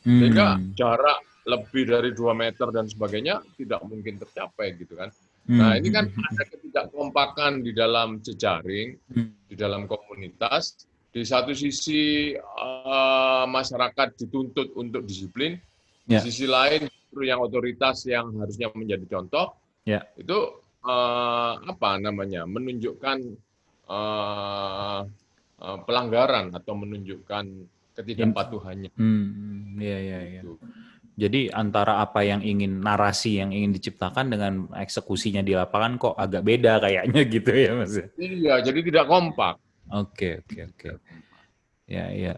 sehingga 0.00 0.56
hmm. 0.56 0.72
jarak 0.72 1.18
lebih 1.44 1.84
dari 1.88 2.10
dua 2.16 2.32
meter 2.32 2.72
dan 2.72 2.88
sebagainya 2.88 3.44
tidak 3.56 3.84
mungkin 3.84 4.16
tercapai 4.16 4.76
gitu 4.80 4.96
kan. 4.96 5.12
Hmm. 5.44 5.60
Nah 5.60 5.70
ini 5.76 5.88
kan 5.92 6.08
ada 6.08 6.44
ketidakkompakan 6.48 7.60
di 7.64 7.72
dalam 7.76 8.20
jejaring, 8.24 8.96
hmm. 9.12 9.48
di 9.48 9.56
dalam 9.56 9.84
komunitas. 9.84 10.88
Di 11.10 11.26
satu 11.26 11.50
sisi 11.50 12.32
uh, 12.38 13.44
masyarakat 13.50 14.14
dituntut 14.14 14.78
untuk 14.78 15.02
disiplin, 15.02 15.58
yeah. 16.06 16.22
di 16.22 16.30
sisi 16.30 16.46
lain 16.46 16.86
justru 16.86 17.26
yang 17.26 17.42
otoritas 17.42 18.06
yang 18.06 18.30
harusnya 18.38 18.70
menjadi 18.70 19.18
contoh 19.18 19.58
yeah. 19.82 20.06
itu 20.14 20.62
uh, 20.86 21.58
apa 21.58 21.98
namanya 21.98 22.46
menunjukkan 22.46 23.26
uh, 23.90 25.02
uh, 25.58 25.78
pelanggaran 25.84 26.54
atau 26.54 26.72
menunjukkan 26.78 27.44
ketidakpatuhannya. 27.98 28.90
Hmm, 28.94 29.76
iya 29.82 29.98
iya 29.98 30.18
iya. 30.38 30.42
Jadi 31.20 31.52
antara 31.52 32.00
apa 32.00 32.24
yang 32.24 32.40
ingin 32.40 32.80
narasi 32.80 33.44
yang 33.44 33.52
ingin 33.52 33.76
diciptakan 33.76 34.32
dengan 34.32 34.52
eksekusinya 34.72 35.44
di 35.44 35.52
lapangan 35.52 36.00
kok 36.00 36.14
agak 36.16 36.40
beda 36.46 36.80
kayaknya 36.80 37.22
gitu 37.34 37.50
ya 37.52 37.70
Mas. 37.76 37.98
Iya, 38.16 38.54
jadi 38.64 38.80
tidak 38.80 39.04
kompak. 39.04 39.60
Oke, 39.90 40.40
oke, 40.40 40.58
oke. 40.70 40.88
Ya, 41.90 42.08
ya. 42.14 42.34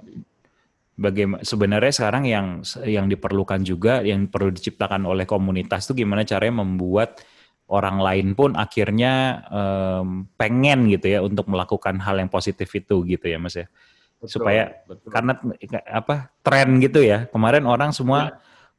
Bagaimana 0.92 1.40
sebenarnya 1.44 1.92
sekarang 1.92 2.24
yang 2.28 2.46
yang 2.84 3.06
diperlukan 3.08 3.64
juga 3.64 4.04
yang 4.04 4.28
perlu 4.28 4.52
diciptakan 4.52 5.08
oleh 5.08 5.24
komunitas 5.24 5.88
itu 5.88 6.04
gimana 6.04 6.24
caranya 6.24 6.64
membuat 6.64 7.22
orang 7.68 8.02
lain 8.02 8.34
pun 8.34 8.54
akhirnya 8.58 9.44
um, 9.48 10.26
pengen 10.36 10.88
gitu 10.90 11.06
ya 11.12 11.20
untuk 11.22 11.48
melakukan 11.48 12.00
hal 12.02 12.18
yang 12.18 12.28
positif 12.28 12.68
itu 12.74 13.06
gitu 13.06 13.26
ya 13.28 13.38
Mas 13.38 13.56
ya 13.56 13.66
betul, 14.18 14.42
supaya 14.42 14.82
betul. 14.84 15.08
karena 15.08 15.32
apa 15.88 16.30
tren 16.44 16.82
gitu 16.82 17.00
ya 17.00 17.26
kemarin 17.30 17.64
orang 17.64 17.90
semua 17.94 18.20
ya. 18.28 18.30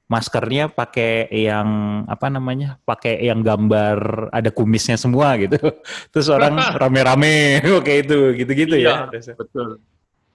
maskernya 0.07 0.65
pakai 0.69 1.31
yang 1.31 1.67
apa 2.05 2.27
namanya 2.29 2.77
pakai 2.85 3.23
yang 3.23 3.41
gambar 3.41 4.29
ada 4.29 4.53
kumisnya 4.53 4.99
semua 4.99 5.39
gitu 5.41 5.57
terus 6.13 6.27
orang 6.29 6.59
rame-rame 6.81 7.59
oke 7.79 7.93
itu 8.03 8.37
gitu-gitu 8.37 8.77
ya, 8.77 9.09
ya 9.09 9.33
betul 9.33 9.81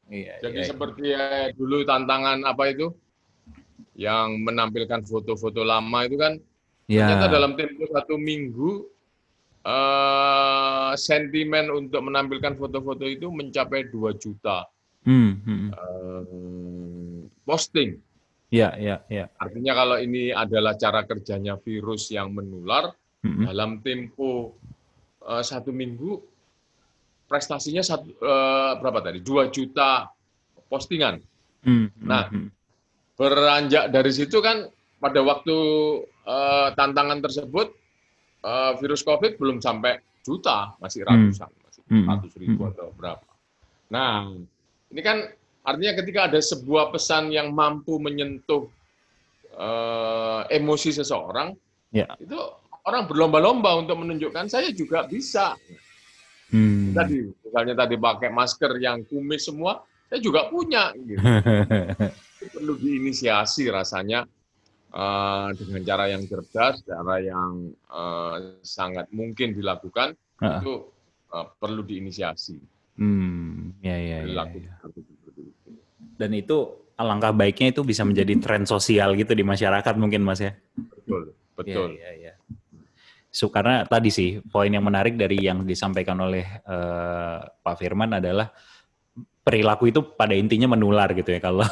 Iya, 0.08 0.40
Jadi 0.40 0.58
iya. 0.64 0.68
seperti 0.68 1.04
ya, 1.12 1.24
dulu 1.52 1.84
tantangan 1.84 2.40
apa 2.48 2.72
itu? 2.72 2.88
Yang 3.92 4.28
menampilkan 4.40 5.04
foto-foto 5.04 5.60
lama 5.60 6.08
itu 6.08 6.16
kan 6.16 6.40
ya. 6.88 7.06
ternyata 7.06 7.26
dalam 7.28 7.52
tempo 7.54 7.84
satu 7.86 8.16
minggu 8.16 8.88
uh, 9.68 10.92
sentimen 10.96 11.68
untuk 11.70 12.00
menampilkan 12.02 12.56
foto-foto 12.56 13.04
itu 13.04 13.28
mencapai 13.28 13.92
2 13.92 14.16
juta 14.16 14.64
hmm, 15.04 15.32
hmm. 15.44 15.68
Uh, 15.72 17.18
posting. 17.48 18.00
Ya, 18.48 18.72
ya, 18.80 19.04
ya. 19.12 19.28
Artinya 19.36 19.72
kalau 19.76 19.96
ini 20.00 20.32
adalah 20.32 20.72
cara 20.80 21.04
kerjanya 21.04 21.60
virus 21.60 22.08
yang 22.08 22.32
menular 22.32 22.96
hmm. 23.20 23.44
dalam 23.44 23.84
tempo 23.84 24.56
uh, 25.24 25.44
satu 25.44 25.68
minggu 25.68 26.16
prestasinya 27.28 27.84
satu, 27.84 28.08
uh, 28.24 28.80
berapa 28.80 29.04
tadi? 29.04 29.20
Dua 29.20 29.52
juta 29.52 30.08
postingan. 30.72 31.20
Hmm. 31.60 31.92
Nah, 32.00 32.32
hmm. 32.32 32.48
beranjak 33.20 33.92
dari 33.92 34.12
situ 34.16 34.40
kan 34.40 34.64
pada 34.96 35.20
waktu 35.20 35.56
uh, 36.28 36.68
tantangan 36.76 37.24
tersebut 37.24 37.72
uh, 38.44 38.76
virus 38.76 39.00
COVID 39.00 39.40
belum 39.40 39.64
sampai 39.64 39.98
juta, 40.20 40.76
masih 40.76 41.08
ratusan, 41.08 41.48
hmm. 41.48 41.64
masih 41.64 41.82
ratus 42.04 42.32
ribu 42.36 42.62
hmm. 42.68 42.70
atau 42.76 42.86
berapa. 42.92 43.30
Nah, 43.88 44.36
ini 44.92 45.00
kan 45.00 45.24
artinya 45.64 45.92
ketika 46.04 46.28
ada 46.28 46.40
sebuah 46.40 46.92
pesan 46.92 47.32
yang 47.32 47.56
mampu 47.56 47.96
menyentuh 47.96 48.68
uh, 49.56 50.44
emosi 50.52 50.92
seseorang, 50.92 51.56
ya. 51.88 52.04
itu 52.20 52.36
orang 52.84 53.08
berlomba-lomba 53.08 53.80
untuk 53.80 53.96
menunjukkan 54.04 54.52
saya 54.52 54.68
juga 54.76 55.08
bisa. 55.08 55.56
Hmm. 56.52 56.92
Tadi 56.92 57.24
misalnya 57.24 57.74
tadi 57.84 57.96
pakai 57.96 58.28
masker 58.28 58.72
yang 58.80 59.04
kumis 59.08 59.48
semua, 59.48 59.80
saya 60.12 60.20
juga 60.20 60.48
punya. 60.52 60.92
Gitu. 60.92 61.20
perlu 62.38 62.78
diinisiasi 62.78 63.66
rasanya 63.66 64.22
uh, 64.92 65.48
dengan 65.56 65.80
cara 65.84 66.04
yang 66.12 66.22
cerdas, 66.24 66.80
cara 66.84 67.20
yang 67.20 67.72
uh, 67.88 68.58
sangat 68.64 69.08
mungkin 69.12 69.52
dilakukan 69.52 70.16
uh. 70.40 70.60
itu 70.60 70.74
uh, 71.32 71.46
perlu 71.56 71.84
diinisiasi. 71.84 72.58
Hmm, 72.98 73.78
ya 73.78 73.94
ya. 73.94 74.18
ya, 74.26 74.44
ya. 74.50 74.74
Dan 76.18 76.34
itu 76.34 76.88
alangkah 76.98 77.30
baiknya 77.30 77.70
itu 77.70 77.86
bisa 77.86 78.02
menjadi 78.02 78.34
tren 78.42 78.66
sosial 78.66 79.14
gitu 79.14 79.32
di 79.38 79.46
masyarakat 79.46 79.94
mungkin 79.94 80.26
mas 80.26 80.42
ya. 80.42 80.52
Betul, 80.74 81.30
betul. 81.54 81.94
Ya, 81.94 82.10
ya, 82.10 82.34
ya. 82.34 82.34
So, 83.30 83.54
karena 83.54 83.86
tadi 83.86 84.10
sih 84.10 84.42
poin 84.50 84.72
yang 84.72 84.82
menarik 84.82 85.14
dari 85.14 85.38
yang 85.38 85.62
disampaikan 85.62 86.18
oleh 86.18 86.42
uh, 86.66 87.38
Pak 87.44 87.76
Firman 87.78 88.18
adalah 88.18 88.50
perilaku 89.46 89.94
itu 89.94 90.00
pada 90.16 90.34
intinya 90.34 90.74
menular 90.74 91.12
gitu 91.14 91.30
ya. 91.30 91.38
Kalau 91.38 91.62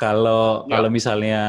kalau 0.00 0.64
ya. 0.64 0.80
kalau 0.80 0.88
misalnya 0.88 1.42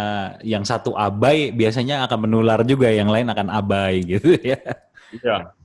yang 0.44 0.68
satu 0.68 0.92
abai 0.92 1.56
biasanya 1.56 2.04
akan 2.04 2.28
menular 2.28 2.60
juga 2.68 2.92
yang 2.92 3.08
lain 3.08 3.32
akan 3.32 3.48
abai 3.48 4.04
gitu 4.04 4.36
ya. 4.44 4.60
Iya. 5.16 5.56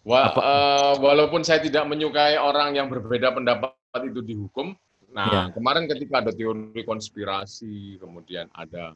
Wa, 0.00 0.32
uh, 0.32 0.92
walaupun 0.96 1.44
saya 1.44 1.60
tidak 1.60 1.84
menyukai 1.84 2.40
orang 2.40 2.72
yang 2.72 2.88
berbeda 2.88 3.36
pendapat 3.36 3.76
itu 4.08 4.24
dihukum, 4.24 4.72
Nah, 5.10 5.26
ya. 5.26 5.42
kemarin 5.50 5.90
ketika 5.90 6.22
ada 6.22 6.30
teori 6.30 6.82
konspirasi, 6.86 7.98
kemudian 7.98 8.46
ada 8.54 8.94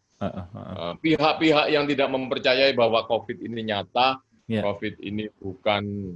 pihak-pihak 1.03 1.67
uh, 1.67 1.67
uh, 1.67 1.71
uh. 1.71 1.75
yang 1.75 1.85
tidak 1.91 2.07
mempercayai 2.07 2.71
bahwa 2.71 3.03
COVID 3.11 3.43
ini 3.43 3.67
nyata, 3.67 4.23
ya. 4.47 4.63
COVID 4.63 5.03
ini 5.03 5.27
bukan 5.43 6.15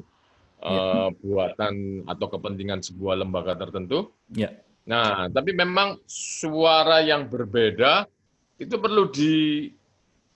uh, 0.62 1.10
buatan 1.18 2.06
atau 2.06 2.26
kepentingan 2.30 2.78
sebuah 2.78 3.26
lembaga 3.26 3.58
tertentu. 3.58 4.14
Ya. 4.30 4.54
Nah, 4.88 5.28
tapi 5.28 5.52
memang 5.52 6.00
suara 6.08 7.04
yang 7.04 7.28
berbeda 7.28 8.08
itu 8.56 8.74
perlu 8.80 9.12
di, 9.12 9.68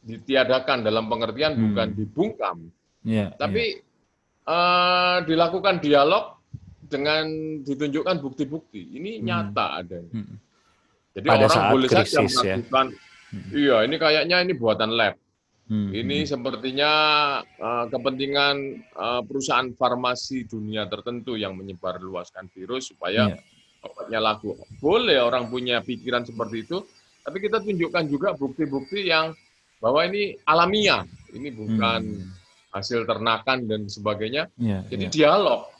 ditiadakan 0.04 0.84
dalam 0.84 1.08
pengertian 1.08 1.56
hmm. 1.56 1.62
bukan 1.72 1.88
dibungkam, 1.96 2.56
ya, 3.02 3.32
tapi 3.34 3.80
ya. 3.80 3.90
Uh, 4.42 5.18
dilakukan 5.24 5.78
dialog 5.80 6.36
dengan 6.84 7.24
ditunjukkan 7.64 8.20
bukti-bukti. 8.20 9.00
Ini 9.00 9.18
hmm. 9.18 9.24
nyata 9.24 9.66
ada. 9.80 9.98
Hmm. 10.04 10.36
Jadi 11.16 11.26
Pada 11.28 11.48
orang 11.48 11.64
boleh 11.72 11.88
krisis, 11.88 12.12
saja 12.12 12.20
ya. 12.44 12.56
melakukan, 12.60 12.86
ya. 12.92 13.56
iya 13.56 13.76
ini 13.88 13.96
kayaknya 13.96 14.36
ini 14.44 14.52
buatan 14.52 14.90
lab. 14.92 15.16
Hmm. 15.72 15.88
Ini 15.88 16.26
hmm. 16.26 16.28
sepertinya 16.28 16.92
uh, 17.40 17.84
kepentingan 17.88 18.56
uh, 18.92 19.22
perusahaan 19.24 19.72
farmasi 19.72 20.44
dunia 20.44 20.84
tertentu 20.92 21.40
yang 21.40 21.56
menyebar 21.56 21.96
luaskan 22.02 22.52
virus 22.52 22.92
supaya 22.92 23.32
yeah. 23.32 23.40
Obatnya 23.82 24.18
laku. 24.22 24.54
Boleh 24.78 25.18
orang 25.18 25.50
punya 25.50 25.82
pikiran 25.82 26.22
seperti 26.22 26.64
itu, 26.66 26.82
tapi 27.22 27.42
kita 27.42 27.62
tunjukkan 27.62 28.04
juga 28.06 28.28
bukti-bukti 28.34 29.10
yang 29.10 29.34
bahwa 29.82 30.06
ini 30.06 30.38
alamiah, 30.46 31.02
ini 31.34 31.50
bukan 31.50 32.00
hmm. 32.22 32.30
hasil 32.70 33.02
ternakan 33.04 33.66
dan 33.66 33.90
sebagainya. 33.90 34.46
Yeah, 34.56 34.86
Jadi 34.86 35.04
yeah. 35.10 35.14
dialog 35.14 35.72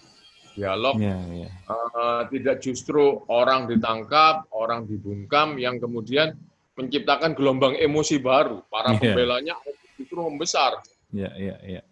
dialog 0.56 0.96
yeah, 1.00 1.20
yeah. 1.32 1.50
Uh, 1.68 2.28
tidak 2.28 2.60
justru 2.60 3.24
orang 3.28 3.68
ditangkap 3.68 4.44
orang 4.52 4.84
dibungkam 4.84 5.56
yang 5.56 5.80
kemudian 5.80 6.36
menciptakan 6.76 7.36
gelombang 7.36 7.76
emosi 7.76 8.20
baru 8.20 8.64
para 8.68 8.96
yeah. 8.96 9.00
pembelanya 9.00 9.54
justru 9.96 10.20
membesar 10.20 10.80
yeah, 11.12 11.32
yeah, 11.36 11.58
yeah. 11.64 11.84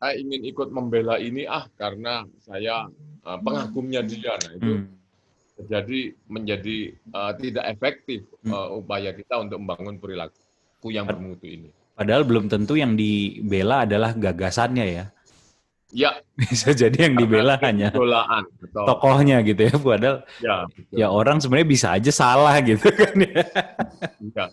saya 0.00 0.20
ingin 0.20 0.44
ikut 0.44 0.68
membela 0.72 1.16
ini 1.16 1.48
ah 1.48 1.64
karena 1.76 2.24
saya 2.44 2.88
uh, 3.24 3.38
pengagumnya 3.40 4.04
dia 4.04 4.36
nah 4.36 4.52
itu 4.52 4.72
hmm. 4.84 5.03
Jadi 5.54 6.00
menjadi 6.26 6.76
uh, 7.14 7.32
tidak 7.38 7.64
efektif 7.70 8.26
uh, 8.50 8.74
upaya 8.74 9.14
kita 9.14 9.38
untuk 9.38 9.62
membangun 9.62 9.96
perilaku 10.02 10.88
yang 10.90 11.06
bermutu 11.06 11.46
ini 11.46 11.70
padahal 11.94 12.26
belum 12.26 12.50
tentu 12.50 12.74
yang 12.74 12.98
dibela 12.98 13.86
adalah 13.86 14.12
gagasannya 14.12 14.86
ya 14.90 15.06
Ya. 15.94 16.10
Bisa 16.42 16.74
jadi 16.74 17.06
yang 17.06 17.14
dibela 17.14 17.54
hanya 17.62 17.94
tokohnya 18.74 19.38
gitu 19.46 19.70
ya, 19.70 19.74
padahal 19.78 20.18
ya, 20.42 20.66
ya 20.90 21.06
orang 21.06 21.38
sebenarnya 21.38 21.68
bisa 21.70 21.88
aja 21.94 22.10
salah 22.10 22.58
gitu 22.58 22.90
kan 22.98 23.14
ya. 23.22 23.46
ya. 24.34 24.44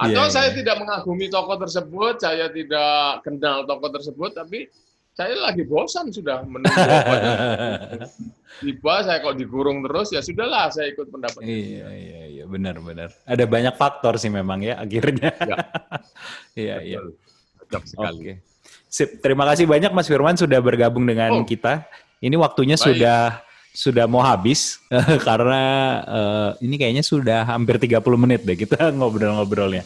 Atau 0.00 0.24
ya, 0.24 0.32
saya 0.32 0.48
ya. 0.48 0.64
tidak 0.64 0.80
mengagumi 0.80 1.28
tokoh 1.28 1.60
tersebut, 1.60 2.14
saya 2.24 2.48
tidak 2.48 3.20
kenal 3.20 3.68
tokoh 3.68 3.92
tersebut, 3.92 4.32
tapi 4.32 4.72
saya 5.18 5.34
lagi 5.34 5.66
bosan 5.66 6.14
sudah 6.14 6.46
menunggu 6.46 6.78
tiba 8.62 8.94
saya 9.02 9.18
kok 9.18 9.34
dikurung 9.34 9.82
terus 9.82 10.14
ya 10.14 10.22
sudahlah 10.22 10.70
saya 10.70 10.94
ikut 10.94 11.10
pendapat 11.10 11.42
iya 11.42 11.90
iya 11.90 12.20
iya 12.30 12.44
benar 12.46 12.78
benar 12.78 13.10
ada 13.26 13.42
banyak 13.42 13.74
faktor 13.74 14.14
sih 14.14 14.30
memang 14.30 14.62
ya 14.62 14.78
akhirnya 14.78 15.34
ya. 15.42 15.56
iya 16.62 16.74
iya 16.86 16.98
sekali 17.82 18.22
okay. 18.22 18.36
Sip, 18.88 19.20
terima 19.20 19.44
kasih 19.44 19.68
banyak 19.68 19.92
Mas 19.92 20.08
Firman 20.08 20.32
sudah 20.32 20.64
bergabung 20.64 21.04
dengan 21.04 21.44
oh. 21.44 21.44
kita. 21.44 21.84
Ini 22.24 22.32
waktunya 22.40 22.72
Baik. 22.80 22.88
sudah 22.88 23.20
sudah 23.76 24.08
mau 24.08 24.24
habis 24.24 24.80
karena 25.28 25.62
uh, 26.08 26.50
ini 26.64 26.80
kayaknya 26.80 27.04
sudah 27.04 27.44
hampir 27.44 27.76
30 27.76 28.00
menit 28.16 28.48
deh 28.48 28.56
kita 28.56 28.88
ngobrol-ngobrolnya. 28.96 29.84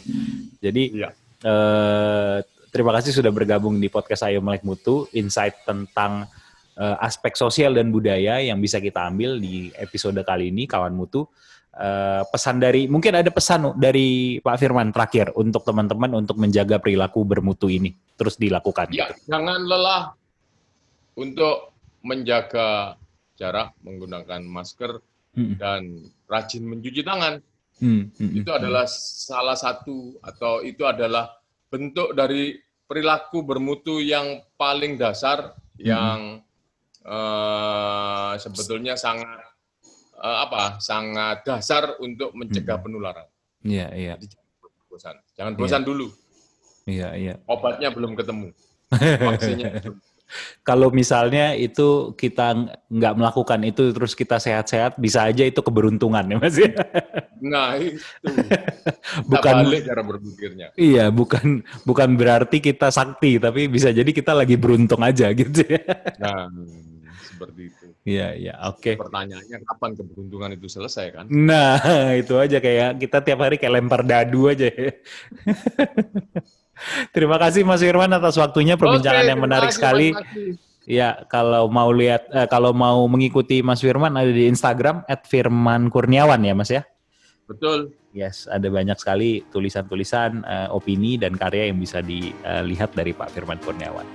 Jadi 0.63 1.03
ya. 1.03 1.11
uh, 1.43 2.39
terima 2.73 2.89
kasih 2.97 3.13
sudah 3.13 3.29
bergabung 3.29 3.77
di 3.77 3.85
podcast 3.85 4.25
Ayo 4.25 4.41
Melek 4.41 4.65
Mutu, 4.65 5.05
insight 5.13 5.61
tentang 5.61 6.25
uh, 6.73 6.97
aspek 7.05 7.37
sosial 7.37 7.77
dan 7.77 7.93
budaya 7.93 8.41
yang 8.41 8.57
bisa 8.57 8.81
kita 8.81 9.05
ambil 9.05 9.37
di 9.37 9.69
episode 9.77 10.17
kali 10.25 10.49
ini 10.49 10.65
kawan 10.65 10.97
mutu. 10.97 11.29
Uh, 11.73 12.21
pesan 12.29 12.61
dari 12.61 12.85
mungkin 12.85 13.17
ada 13.17 13.33
pesan 13.33 13.73
dari 13.81 14.37
Pak 14.37 14.61
Firman 14.61 14.93
terakhir 14.93 15.33
untuk 15.33 15.65
teman-teman 15.65 16.21
untuk 16.21 16.37
menjaga 16.37 16.77
perilaku 16.77 17.25
bermutu 17.25 17.65
ini 17.69 17.93
terus 18.13 18.37
dilakukan. 18.37 18.93
Ya, 18.93 19.09
gitu. 19.09 19.33
jangan 19.33 19.65
lelah 19.65 20.13
untuk 21.17 21.73
menjaga 22.05 22.97
jarak 23.37 23.73
menggunakan 23.81 24.45
masker 24.45 25.01
hmm. 25.33 25.57
dan 25.57 26.09
rajin 26.29 26.61
mencuci 26.65 27.01
tangan. 27.01 27.41
Hmm. 27.81 28.13
Hmm. 28.21 28.33
Itu 28.37 28.53
adalah 28.53 28.85
salah 28.93 29.57
satu 29.57 30.21
atau 30.21 30.61
itu 30.61 30.85
adalah 30.85 31.41
bentuk 31.73 32.13
dari 32.13 32.53
perilaku 32.85 33.41
bermutu 33.41 33.97
yang 33.97 34.45
paling 34.53 34.93
dasar 35.01 35.57
hmm. 35.57 35.81
yang 35.81 36.19
uh, 37.01 38.37
sebetulnya 38.37 38.93
sangat 38.93 39.41
uh, 40.21 40.45
apa 40.45 40.77
sangat 40.77 41.41
dasar 41.41 41.97
untuk 41.97 42.29
mencegah 42.37 42.77
hmm. 42.77 42.85
penularan. 42.85 43.25
Iya, 43.65 43.89
iya. 43.97 44.13
jangan 44.21 44.85
bosan. 44.85 45.15
Jangan 45.33 45.53
bosan 45.57 45.81
ya. 45.81 45.87
dulu. 45.89 46.07
Iya, 46.85 47.09
iya. 47.17 47.33
Obatnya 47.49 47.89
belum 47.89 48.13
ketemu. 48.13 48.53
Vaksinnya 49.25 49.81
Kalau 50.63 50.89
misalnya 50.89 51.53
itu 51.57 52.15
kita 52.15 52.71
nggak 52.87 53.13
melakukan 53.19 53.59
itu 53.67 53.91
terus 53.91 54.13
kita 54.15 54.39
sehat-sehat, 54.39 54.97
bisa 54.97 55.27
aja 55.27 55.43
itu 55.43 55.59
keberuntungan 55.59 56.23
ya 56.23 56.37
Mas 56.39 56.55
ya. 56.55 56.71
Nah 57.43 57.75
itu. 57.75 57.99
bukan 59.31 59.55
balik 59.67 59.83
cara 59.83 60.01
berpikirnya. 60.01 60.67
Iya, 60.79 61.11
bukan 61.11 61.61
bukan 61.83 62.09
berarti 62.15 62.63
kita 62.63 62.89
sakti, 62.89 63.37
tapi 63.37 63.67
bisa 63.67 63.91
jadi 63.91 64.07
kita 64.07 64.31
lagi 64.31 64.55
beruntung 64.55 65.03
aja 65.03 65.29
gitu 65.35 65.67
ya. 65.67 65.83
Nah, 66.19 66.47
seperti 67.43 67.61
itu. 67.69 67.85
Iya, 68.03 68.27
iya, 68.35 68.53
oke. 68.67 68.79
Okay. 68.83 68.95
Pertanyaannya 68.99 69.57
kapan 69.63 69.91
keberuntungan 69.95 70.51
itu 70.55 70.67
selesai 70.67 71.07
kan? 71.15 71.25
Nah, 71.31 71.79
itu 72.21 72.35
aja 72.35 72.59
kayak 72.59 72.99
kita 72.99 73.23
tiap 73.23 73.39
hari 73.43 73.55
kayak 73.55 73.79
lempar 73.79 74.03
dadu 74.03 74.51
aja 74.51 74.67
ya. 74.67 74.91
Terima 77.15 77.37
kasih 77.39 77.63
Mas 77.63 77.81
Firman 77.81 78.11
atas 78.11 78.35
waktunya 78.35 78.75
perbincangan 78.75 79.23
okay, 79.23 79.31
yang 79.31 79.41
menarik 79.41 79.71
kasih, 79.71 79.77
sekali. 79.79 80.07
Ya, 80.83 81.23
kalau 81.31 81.71
mau 81.71 81.89
lihat 81.95 82.27
eh, 82.31 82.47
kalau 82.51 82.75
mau 82.75 83.07
mengikuti 83.07 83.63
Mas 83.63 83.79
Firman 83.79 84.15
ada 84.19 84.29
di 84.29 84.51
Instagram 84.51 85.07
@firmankurniawan 85.07 86.43
ya, 86.43 86.53
Mas 86.53 86.71
ya. 86.71 86.83
Betul. 87.47 87.95
Yes, 88.13 88.45
ada 88.45 88.69
banyak 88.69 88.93
sekali 89.01 89.41
tulisan-tulisan, 89.49 90.45
uh, 90.45 90.69
opini 90.69 91.17
dan 91.17 91.33
karya 91.33 91.73
yang 91.73 91.81
bisa 91.81 91.97
dilihat 91.97 92.93
dari 92.93 93.09
Pak 93.09 93.33
Firman 93.33 93.57
Kurniawan. 93.57 94.05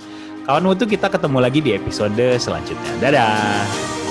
Kawan 0.47 0.63
Mutu 0.63 0.87
kita 0.87 1.11
ketemu 1.11 1.37
lagi 1.43 1.59
di 1.59 1.75
episode 1.75 2.39
selanjutnya. 2.39 2.93
Dadah. 3.03 4.08